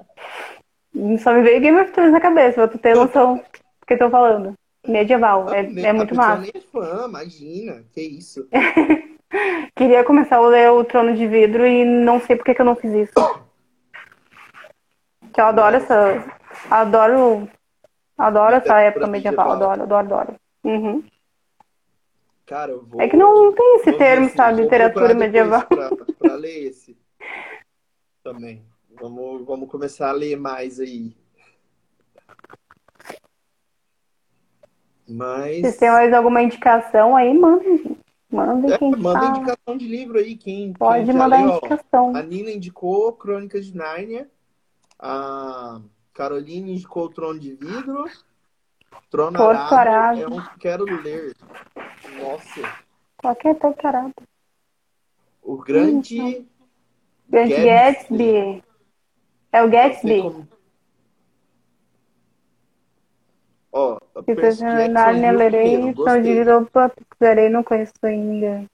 [1.19, 3.99] Só me veio Game of Thrones na cabeça, pra tu ter noção do que eu
[3.99, 4.57] tô falando.
[4.87, 6.41] Medieval, é, Nem- é a muito massa.
[6.41, 7.83] nem é fã, imagina.
[7.93, 8.47] Que isso.
[9.75, 12.65] Queria começar a ler o Trono de Vidro e não sei por que, que eu
[12.65, 13.13] não fiz isso.
[15.33, 16.25] Que eu adoro essa.
[16.69, 17.47] Adoro.
[18.17, 19.51] Adoro essa época medieval.
[19.51, 20.35] Adoro, adoro, adoro.
[20.63, 21.03] Uhum.
[22.45, 22.99] Cara, eu vou.
[22.99, 24.61] É que não tem esse termo, sabe?
[24.63, 25.65] Literatura medieval.
[25.67, 26.97] Pra, pra ler esse
[28.23, 28.61] também.
[28.99, 31.15] Vamos, vamos começar a ler mais aí.
[35.11, 35.67] Mas.
[35.73, 37.97] Se tem mais alguma indicação aí, manda, gente.
[38.29, 39.27] Manda É, quem manda tá.
[39.27, 40.37] indicação de livro aí.
[40.37, 41.57] Quem, Pode quem mandar leu, ó.
[41.57, 42.15] indicação.
[42.15, 44.29] A Nina indicou Crônicas de Nárnia.
[44.97, 45.81] A
[46.13, 48.05] Caroline indicou Trono de Vidro.
[49.09, 51.35] Trono Porto Arado é um que quero ler.
[52.21, 52.61] Nossa.
[53.17, 54.13] Qualquer torturado.
[55.41, 56.45] O grande.
[57.27, 57.65] Grande Gatsby.
[57.65, 58.63] Gatsby.
[59.51, 60.47] É o Gatsby.
[63.73, 66.43] Se Percy você Jackson Narnia lerei, Trono de
[66.97, 68.65] pesquisarei, não conheço ainda.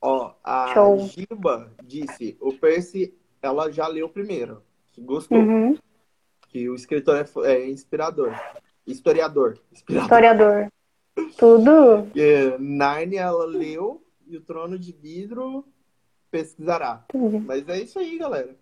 [0.00, 0.98] Ó, a Show.
[1.08, 5.78] Giba disse, o Percy, ela já leu primeiro, que gostou, Uhum.
[6.48, 8.32] que o escritor é, é inspirador,
[8.86, 10.02] historiador, inspirador.
[10.04, 10.72] Historiador.
[11.38, 12.08] Tudo.
[12.16, 15.64] É, Narnia ela leu e o Trono de Vidro
[16.30, 17.04] pesquisará.
[17.46, 18.56] Mas é isso aí, galera.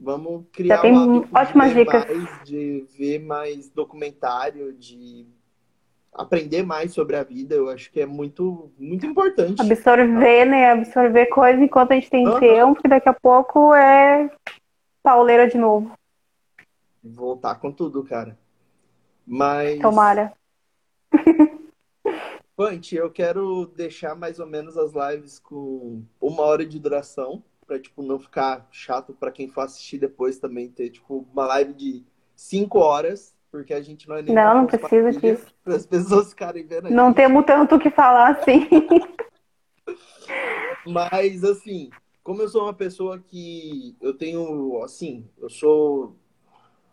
[0.00, 2.06] Vamos criar Já tem um de ótimas ler dicas.
[2.08, 5.26] mais, de ver mais documentário, de
[6.10, 7.54] aprender mais sobre a vida.
[7.54, 9.60] Eu acho que é muito, muito importante.
[9.60, 10.70] Absorver, né?
[10.70, 12.40] Absorver coisa enquanto a gente tem Aham.
[12.40, 14.30] tempo, que daqui a pouco é
[15.02, 15.92] pauleira de novo.
[17.04, 18.38] Voltar com tudo, cara.
[19.26, 20.32] Mas, Tomara.
[22.56, 27.78] Punch, eu quero deixar mais ou menos as lives com uma hora de duração, pra,
[27.78, 32.04] tipo, não ficar chato pra quem for assistir depois também, ter, tipo, uma live de
[32.34, 35.46] cinco horas, porque a gente não é nem Não, não precisa disso.
[35.62, 37.16] Para as pessoas ficarem vendo Não gente.
[37.16, 38.66] temos tanto o que falar assim.
[40.84, 41.90] Mas, assim,
[42.24, 46.16] como eu sou uma pessoa que eu tenho, assim, eu sou.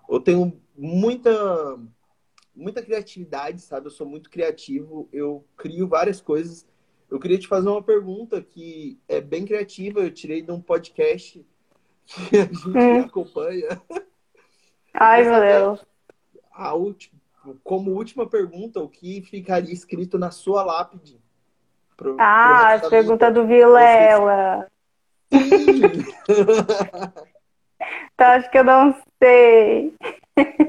[0.08, 1.80] Eu tenho muita.
[2.56, 3.88] Muita criatividade, sabe?
[3.88, 6.68] Eu sou muito criativo, eu crio várias coisas.
[7.10, 11.46] Eu queria te fazer uma pergunta que é bem criativa, eu tirei de um podcast
[12.06, 13.02] que a gente Hum.
[13.02, 13.82] acompanha.
[14.94, 15.86] Ai, meu Deus.
[16.52, 17.20] A última,
[17.64, 21.20] como última pergunta, o que ficaria escrito na sua lápide?
[21.96, 24.68] Pro, Ah, as perguntas do Vilela.
[28.14, 29.94] Então, acho que eu não sei.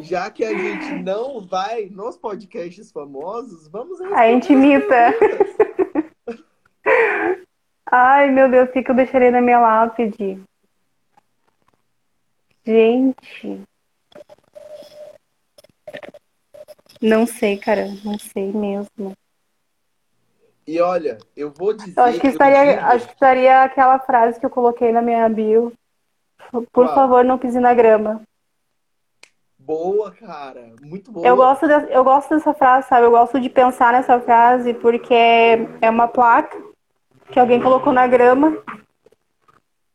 [0.00, 5.14] Já que a gente não vai nos podcasts famosos, vamos A gente imita.
[8.00, 10.40] Ai, meu Deus, o que que eu deixaria na minha lápide?
[12.64, 13.62] Gente.
[17.02, 17.86] Não sei, cara.
[18.04, 19.14] Não sei mesmo.
[20.64, 21.98] E olha, eu vou dizer.
[21.98, 25.28] Eu acho que estaria, digo- acho que estaria aquela frase que eu coloquei na minha
[25.28, 25.72] bio.
[26.72, 28.22] Por favor, não pise na grama.
[29.58, 30.72] Boa, cara.
[30.80, 31.26] Muito boa.
[31.26, 33.06] Eu gosto, de- eu gosto dessa frase, sabe?
[33.06, 35.14] Eu gosto de pensar nessa frase porque
[35.80, 36.67] é uma placa
[37.32, 38.56] que alguém colocou na grama,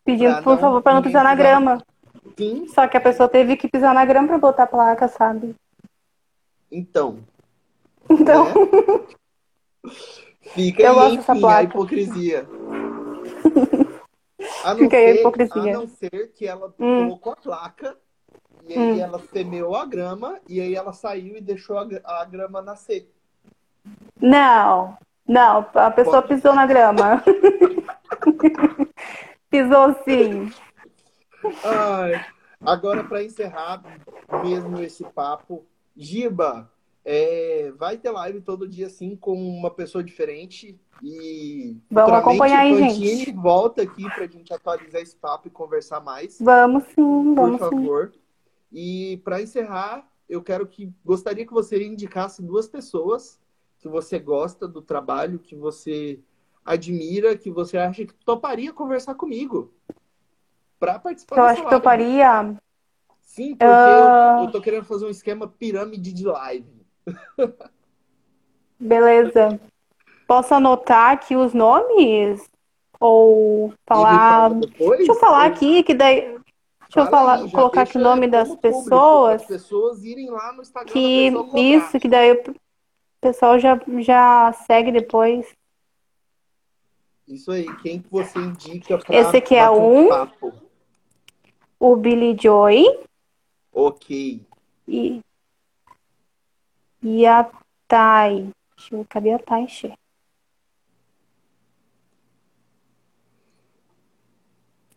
[0.05, 1.37] pedindo, por favor, para não pisar na pisar.
[1.61, 1.83] grama.
[2.37, 2.67] Sim.
[2.67, 5.55] Só que a pessoa teve que pisar na grama pra botar a placa, sabe?
[6.71, 7.19] Então.
[8.09, 8.53] Então, né?
[10.41, 12.47] Fica Eu aí, enfim, a hipocrisia.
[14.65, 15.61] A Fica aí a hipocrisia.
[15.61, 16.97] a não ser que ela Hum.
[17.05, 17.97] colocou a placa
[18.67, 18.99] e aí Hum.
[18.99, 23.09] ela semeou a grama e aí ela saiu e deixou a, a grama nascer.
[24.21, 24.97] não,
[25.27, 26.35] não, a pessoa Pode.
[26.35, 27.23] pisou na grama.
[29.49, 30.51] Pisou sim.
[31.63, 32.25] Ai,
[32.61, 33.83] agora, para encerrar
[34.43, 35.65] mesmo esse papo,
[35.95, 36.71] Giba,
[37.05, 42.89] é, vai ter live todo dia assim com uma pessoa diferente e Vamos acompanhar aí,
[42.91, 43.31] gente.
[43.33, 47.61] volta aqui para a gente atualizar esse papo e conversar mais, Vamos sim, por vamos
[47.61, 47.69] sim.
[47.69, 48.13] favor.
[48.71, 53.39] E para encerrar, eu quero que gostaria que você indicasse duas pessoas
[53.83, 56.17] que você gosta do trabalho, que você
[56.63, 59.73] admira, que você acha que toparia conversar comigo
[60.79, 62.55] para participar Eu acho que eu faria.
[63.21, 64.37] Sim, porque Ah.
[64.39, 66.85] eu, eu tô querendo fazer um esquema pirâmide de live.
[68.79, 69.59] Beleza.
[70.25, 72.49] Posso anotar aqui os nomes?
[73.01, 74.49] Ou falar.
[74.49, 74.61] fala
[74.95, 76.21] Deixa eu falar aqui que daí.
[76.21, 79.41] Deixa eu fala falar, aí, colocar aqui o nome das público, pessoas.
[79.41, 82.55] As pessoas irem lá no Instagram Que isso, que daí o
[83.23, 85.51] pessoal já, já segue depois.
[87.27, 90.09] Isso aí, quem que você indica pra Esse aqui é um.
[90.09, 90.53] papo?
[91.79, 92.85] O Billy Joy
[93.71, 94.45] Ok.
[94.87, 95.21] e,
[97.01, 97.49] e a
[97.87, 98.49] Thay.
[98.75, 99.93] Deixa eu ver, cadê a Thay, Xê?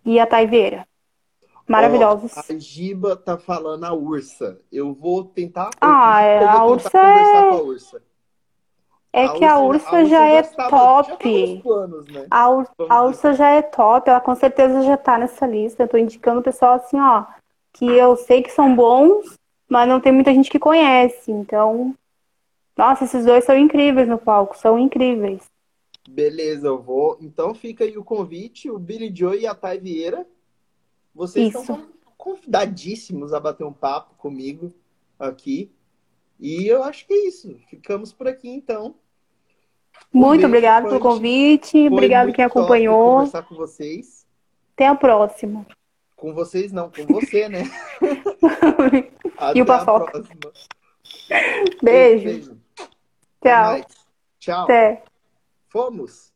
[0.05, 0.87] E a Thay Vieira.
[1.67, 2.33] Maravilhosos.
[2.37, 4.61] Ó, a Giba tá falando a Ursa.
[4.71, 5.71] Eu vou tentar.
[5.81, 8.03] Ah, eu, é, a eu vou Ursa é- com a Ursa.
[9.19, 11.55] É que a Ursa já é estava- Já tava top.
[11.55, 12.27] nos planos, né?
[12.31, 13.03] A, Ur- a.
[13.03, 15.83] Ursa já é top, ela com certeza já tá nessa lista.
[15.83, 17.25] Eu tô indicando o pessoal assim, ó,
[17.73, 19.35] que eu sei que são bons,
[19.69, 21.31] mas não tem muita gente que conhece.
[21.31, 21.95] Então,
[22.77, 25.43] nossa, esses dois são incríveis no palco, são incríveis.
[26.09, 27.17] Beleza, eu vou.
[27.21, 30.27] Então fica aí o convite, o Billy Joe e a Thay Vieira.
[31.15, 31.61] Vocês Isso.
[31.61, 31.83] estão
[32.17, 34.73] convidadíssimos a bater um papo comigo
[35.19, 35.71] aqui.
[36.39, 37.57] E eu acho que é isso.
[37.71, 38.95] Ficamos por aqui então.
[40.15, 43.17] Um Muito beijo, obrigada pelo convite, Foi obrigado quem acompanhou.
[43.17, 44.27] conversar com vocês.
[44.75, 45.67] Até a próxima.
[46.15, 47.65] Com vocês não, com você, né?
[49.55, 50.13] E o a Paçoca.
[50.13, 50.53] próxima.
[51.83, 52.57] Beijo.
[53.41, 53.87] Até Tchau.
[54.39, 54.65] Tchau.
[54.65, 55.03] Até.
[55.69, 56.36] Fomos.